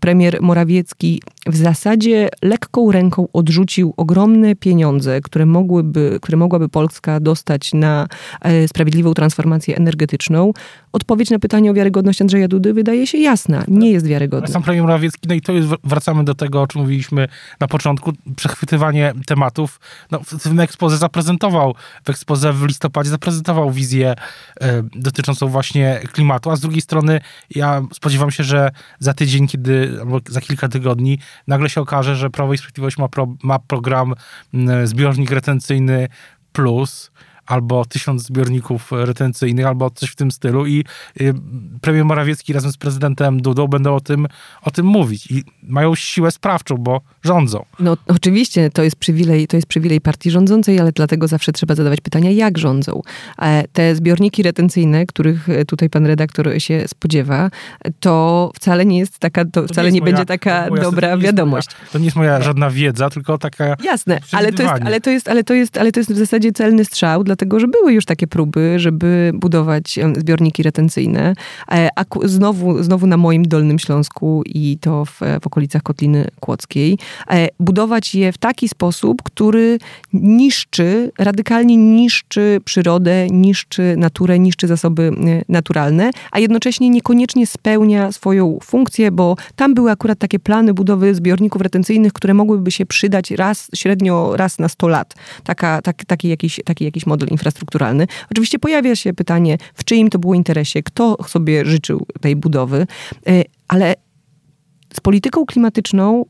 premier 0.00 0.38
Morawiecki 0.40 1.22
w 1.46 1.56
zasadzie 1.56 2.28
lekką 2.42 2.92
ręką 2.92 3.28
odrzucił 3.32 3.94
ogromne 3.96 4.56
pieniądze, 4.56 5.20
które, 5.20 5.46
mogłyby, 5.46 6.18
które 6.22 6.38
mogłaby 6.38 6.68
Polska 6.68 7.20
dostać 7.20 7.74
na 7.74 8.06
e, 8.40 8.68
sprawiedliwą 8.68 9.14
transformację 9.14 9.76
energetyczną, 9.76 10.52
odpowiedź 10.92 11.30
na 11.30 11.38
pytanie 11.38 11.70
o 11.70 11.74
wiarygodność 11.74 12.22
Andrzeja 12.22 12.48
Dudy 12.48 12.72
wydaje 12.74 13.06
się 13.06 13.18
jasna. 13.18 13.64
Nie 13.68 13.90
jest 13.90 14.06
wiarygodna. 14.06 14.48
Sam 14.48 14.62
premier 14.62 14.84
Morawiecki, 14.84 15.28
no 15.28 15.34
i 15.34 15.40
to 15.40 15.52
jest, 15.52 15.68
wracamy 15.84 16.24
do 16.24 16.34
tego, 16.34 16.62
o 16.62 16.66
czym 16.66 16.80
mówiliśmy 16.80 17.28
na 17.60 17.68
początku, 17.68 18.12
przechwytywanie 18.36 19.11
tematów. 19.26 19.80
No, 20.10 20.20
w 20.24 20.60
ekspoze 20.60 20.96
zaprezentował, 20.96 21.74
w 22.04 22.10
ekspoze 22.10 22.52
w 22.52 22.66
listopadzie 22.66 23.10
zaprezentował 23.10 23.70
wizję 23.70 24.14
e, 24.60 24.82
dotyczącą 24.94 25.48
właśnie 25.48 26.00
klimatu, 26.12 26.50
a 26.50 26.56
z 26.56 26.60
drugiej 26.60 26.80
strony 26.80 27.20
ja 27.50 27.82
spodziewam 27.92 28.30
się, 28.30 28.44
że 28.44 28.70
za 28.98 29.14
tydzień, 29.14 29.48
kiedy, 29.48 29.96
albo 30.00 30.20
za 30.28 30.40
kilka 30.40 30.68
tygodni 30.68 31.18
nagle 31.46 31.70
się 31.70 31.80
okaże, 31.80 32.16
że 32.16 32.30
Prawo 32.30 32.52
i 32.52 32.58
Sprawiedliwość 32.58 32.98
ma, 32.98 33.08
pro, 33.08 33.26
ma 33.42 33.58
program 33.58 34.14
zbiornik 34.84 35.30
retencyjny 35.30 36.08
plus, 36.52 37.10
albo 37.46 37.84
tysiąc 37.84 38.22
zbiorników 38.22 38.92
retencyjnych, 38.92 39.66
albo 39.66 39.90
coś 39.90 40.10
w 40.10 40.16
tym 40.16 40.30
stylu 40.30 40.66
i 40.66 40.84
y, 41.20 41.34
premier 41.80 42.04
Morawiecki 42.04 42.52
razem 42.52 42.72
z 42.72 42.76
prezydentem 42.76 43.42
Dudą 43.42 43.66
będą 43.66 43.94
o 43.94 44.00
tym, 44.00 44.26
o 44.62 44.70
tym 44.70 44.86
mówić 44.86 45.30
i 45.30 45.44
mają 45.62 45.94
siłę 45.94 46.30
sprawczą, 46.30 46.76
bo 46.76 47.00
rządzą. 47.24 47.64
No 47.78 47.96
oczywiście, 48.06 48.70
to 48.70 48.82
jest 48.82 48.96
przywilej, 48.96 49.46
to 49.46 49.56
jest 49.56 49.66
przywilej 49.66 50.00
partii 50.00 50.30
rządzącej, 50.30 50.80
ale 50.80 50.92
dlatego 50.92 51.28
zawsze 51.28 51.52
trzeba 51.52 51.74
zadawać 51.74 52.00
pytania, 52.00 52.30
jak 52.30 52.58
rządzą. 52.58 53.02
E, 53.38 53.64
te 53.72 53.94
zbiorniki 53.94 54.42
retencyjne, 54.42 55.06
których 55.06 55.48
tutaj 55.66 55.90
pan 55.90 56.06
redaktor 56.06 56.50
się 56.58 56.88
spodziewa, 56.88 57.50
to 58.00 58.50
wcale 58.54 58.86
nie 58.86 58.98
jest 58.98 59.18
taka, 59.18 59.44
to, 59.44 59.50
to 59.50 59.66
wcale 59.66 59.88
nie, 59.88 59.94
nie 59.94 60.00
moja, 60.00 60.12
będzie 60.12 60.26
taka 60.26 60.70
dobra 60.70 61.16
wiadomość. 61.16 61.68
Moja, 61.68 61.90
to 61.92 61.98
nie 61.98 62.04
jest 62.04 62.16
moja 62.16 62.42
żadna 62.42 62.70
wiedza, 62.70 63.10
tylko 63.10 63.38
taka 63.38 63.76
Jasne, 63.84 64.20
ale 64.32 64.52
to, 64.52 64.62
jest, 64.62 64.74
ale, 64.84 65.00
to 65.00 65.10
jest, 65.10 65.28
ale, 65.28 65.44
to 65.44 65.54
jest, 65.54 65.78
ale 65.78 65.92
to 65.92 66.00
jest 66.00 66.12
w 66.12 66.18
zasadzie 66.18 66.52
celny 66.52 66.84
strzał, 66.84 67.24
dlatego 67.32 67.60
że 67.60 67.68
były 67.68 67.92
już 67.92 68.04
takie 68.04 68.26
próby, 68.26 68.74
żeby 68.76 69.30
budować 69.34 69.98
zbiorniki 70.18 70.62
retencyjne. 70.62 71.34
E, 71.70 71.88
a 71.96 72.04
znowu, 72.24 72.82
znowu 72.82 73.06
na 73.06 73.16
moim 73.16 73.42
Dolnym 73.42 73.78
Śląsku 73.78 74.42
i 74.46 74.78
to 74.80 75.04
w, 75.04 75.20
w 75.42 75.46
okolicach 75.46 75.82
Kotliny 75.82 76.28
Kłodzkiej. 76.40 76.98
E, 77.30 77.48
budować 77.60 78.14
je 78.14 78.32
w 78.32 78.38
taki 78.38 78.68
sposób, 78.68 79.22
który 79.22 79.78
niszczy, 80.12 81.10
radykalnie 81.18 81.76
niszczy 81.76 82.60
przyrodę, 82.64 83.26
niszczy 83.30 83.94
naturę, 83.96 84.38
niszczy 84.38 84.66
zasoby 84.66 85.02
e, 85.02 85.42
naturalne, 85.48 86.10
a 86.30 86.38
jednocześnie 86.38 86.90
niekoniecznie 86.90 87.46
spełnia 87.46 88.12
swoją 88.12 88.58
funkcję, 88.62 89.10
bo 89.10 89.36
tam 89.56 89.74
były 89.74 89.90
akurat 89.90 90.18
takie 90.18 90.38
plany 90.38 90.74
budowy 90.74 91.14
zbiorników 91.14 91.62
retencyjnych, 91.62 92.12
które 92.12 92.34
mogłyby 92.34 92.70
się 92.70 92.86
przydać 92.86 93.30
raz, 93.30 93.70
średnio 93.74 94.36
raz 94.36 94.58
na 94.58 94.68
100 94.68 94.88
lat. 94.88 95.14
Taka, 95.44 95.82
tak, 95.82 96.04
taki, 96.04 96.28
jakiś, 96.28 96.60
taki 96.64 96.84
jakiś 96.84 97.06
model 97.06 97.21
model 97.22 97.32
infrastrukturalny. 97.32 98.06
Oczywiście 98.30 98.58
pojawia 98.58 98.96
się 98.96 99.12
pytanie, 99.12 99.58
w 99.74 99.84
czyim 99.84 100.10
to 100.10 100.18
było 100.18 100.34
interesie, 100.34 100.82
kto 100.82 101.16
sobie 101.26 101.64
życzył 101.64 102.06
tej 102.20 102.36
budowy, 102.36 102.86
e, 103.26 103.42
ale 103.68 103.94
z 104.94 105.00
polityką 105.00 105.46
klimatyczną 105.46 106.24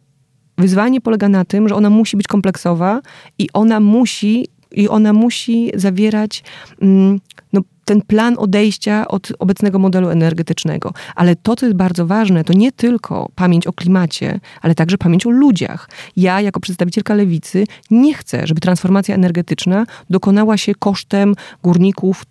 wyzwanie 0.59 1.01
polega 1.01 1.29
na 1.29 1.45
tym, 1.45 1.69
że 1.69 1.75
ona 1.75 1.91
musi 1.91 2.17
być 2.17 2.27
kompleksowa 2.27 3.01
i 3.39 3.49
ona 3.53 3.81
musi 3.81 4.47
i 4.73 4.89
ona 4.89 5.13
musi 5.13 5.71
zawierać 5.75 6.45
mm, 6.83 7.21
no, 7.53 7.61
ten 7.85 8.03
plan 8.03 8.35
odejścia 8.39 9.09
od 9.09 9.33
obecnego 9.39 9.79
modelu 9.79 10.09
energetycznego. 10.09 10.93
Ale 11.15 11.37
to, 11.37 11.57
co 11.57 11.67
jest 11.67 11.77
bardzo 11.77 12.07
ważne, 12.07 12.45
to 12.45 12.53
nie 12.53 12.73
tylko 12.73 13.29
pamięć 13.35 13.67
o 13.67 13.73
klimacie, 13.73 14.41
ale 14.63 14.75
także 14.75 14.99
pamięć 14.99 15.27
o 15.27 15.31
ludziach. 15.31 15.89
Ja, 16.17 16.41
jako 16.41 16.61
przedstawicielka 16.61 17.15
lewicy, 17.15 17.65
nie 17.91 18.15
chcę, 18.15 18.47
żeby 18.47 18.61
transformacja 18.61 19.15
energetyczna 19.15 19.87
dokonała 20.11 20.57
się 20.57 20.75
kosztem 20.75 21.35
górników, 21.63 22.23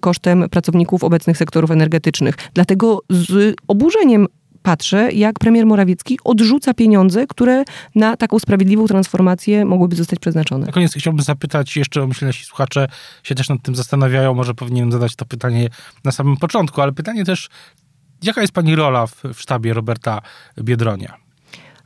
kosztem 0.00 0.48
pracowników 0.50 1.04
obecnych 1.04 1.36
sektorów 1.36 1.70
energetycznych. 1.70 2.34
Dlatego 2.54 3.00
z 3.10 3.56
oburzeniem 3.68 4.26
patrzę, 4.62 5.12
jak 5.12 5.38
premier 5.38 5.66
Morawiecki 5.66 6.18
odrzuca 6.24 6.74
pieniądze, 6.74 7.26
które 7.26 7.64
na 7.94 8.16
taką 8.16 8.38
sprawiedliwą 8.38 8.86
transformację 8.86 9.64
mogłyby 9.64 9.96
zostać 9.96 10.18
przeznaczone. 10.18 10.66
Na 10.66 10.72
koniec 10.72 10.94
chciałbym 10.94 11.22
zapytać 11.22 11.76
jeszcze, 11.76 12.06
myślę, 12.06 12.26
nasi 12.26 12.44
słuchacze 12.44 12.88
się 13.22 13.34
też 13.34 13.48
nad 13.48 13.62
tym 13.62 13.74
zastanawiają, 13.74 14.34
może 14.34 14.54
powinienem 14.54 14.92
zadać 14.92 15.16
to 15.16 15.24
pytanie 15.24 15.68
na 16.04 16.12
samym 16.12 16.36
początku, 16.36 16.80
ale 16.80 16.92
pytanie 16.92 17.24
też, 17.24 17.48
jaka 18.22 18.40
jest 18.40 18.52
pani 18.52 18.76
rola 18.76 19.06
w, 19.06 19.22
w 19.34 19.40
sztabie 19.40 19.74
Roberta 19.74 20.20
Biedronia? 20.58 21.29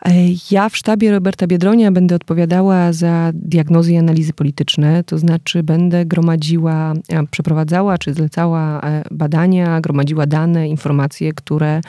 E, 0.08 0.10
ja 0.50 0.68
w 0.68 0.76
sztabie 0.76 1.10
Roberta 1.10 1.46
Biedronia 1.46 1.92
będę 1.92 2.14
odpowiadała 2.14 2.92
za 2.92 3.30
diagnozy 3.34 3.92
i 3.92 3.96
analizy 3.96 4.32
polityczne, 4.32 5.04
to 5.04 5.18
znaczy 5.18 5.62
będę 5.62 6.06
gromadziła, 6.06 6.92
e, 7.08 7.26
przeprowadzała 7.26 7.98
czy 7.98 8.14
zlecała 8.14 8.80
e, 8.80 9.04
badania, 9.10 9.80
gromadziła 9.80 10.26
dane, 10.26 10.68
informacje, 10.68 11.32
które, 11.32 11.80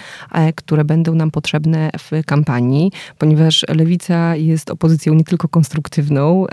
które 0.56 0.86
będą 0.86 1.16
nam 1.16 1.32
potrzebne 1.32 1.90
w 2.00 2.26
kampanii, 2.26 2.92
ponieważ 3.18 3.66
lewica 3.76 4.36
jest 4.36 4.72
opozycją 4.72 5.14
nie 5.14 5.24
tylko 5.24 5.48
konstruktywną, 5.48 6.46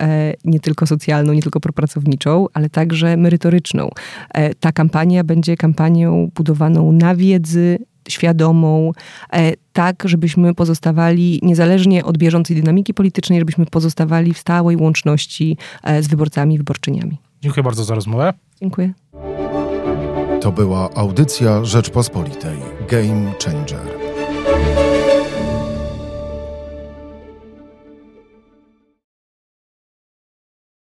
nie 0.44 0.60
tylko 0.60 0.86
socjalną, 0.86 1.32
nie 1.32 1.42
tylko 1.42 1.60
propracowniczą, 1.60 2.46
ale 2.54 2.70
także 2.70 3.16
merytoryczną. 3.16 3.90
Ta 4.60 4.72
kampania 4.72 5.24
będzie 5.24 5.56
kampanią 5.56 6.30
budowaną 6.34 6.92
na 6.92 7.16
wiedzy, 7.16 7.78
świadomą, 8.09 8.92
e, 9.32 9.53
tak, 9.72 10.03
żebyśmy 10.05 10.55
pozostawali, 10.55 11.40
niezależnie 11.42 12.05
od 12.05 12.18
bieżącej 12.18 12.57
dynamiki 12.57 12.94
politycznej, 12.94 13.38
żebyśmy 13.38 13.66
pozostawali 13.66 14.34
w 14.34 14.38
stałej 14.38 14.76
łączności 14.76 15.57
e, 15.82 16.03
z 16.03 16.09
wyborcami 16.09 16.55
i 16.55 16.59
wyborczyniami. 16.59 17.18
Dziękuję 17.42 17.62
bardzo 17.62 17.84
za 17.84 17.94
rozmowę. 17.94 18.32
Dziękuję. 18.61 18.92
To 20.40 20.53
była 20.53 20.94
audycja 20.94 21.64
Rzeczpospolitej. 21.64 22.57
Game 22.88 23.32
Changer. 23.44 24.01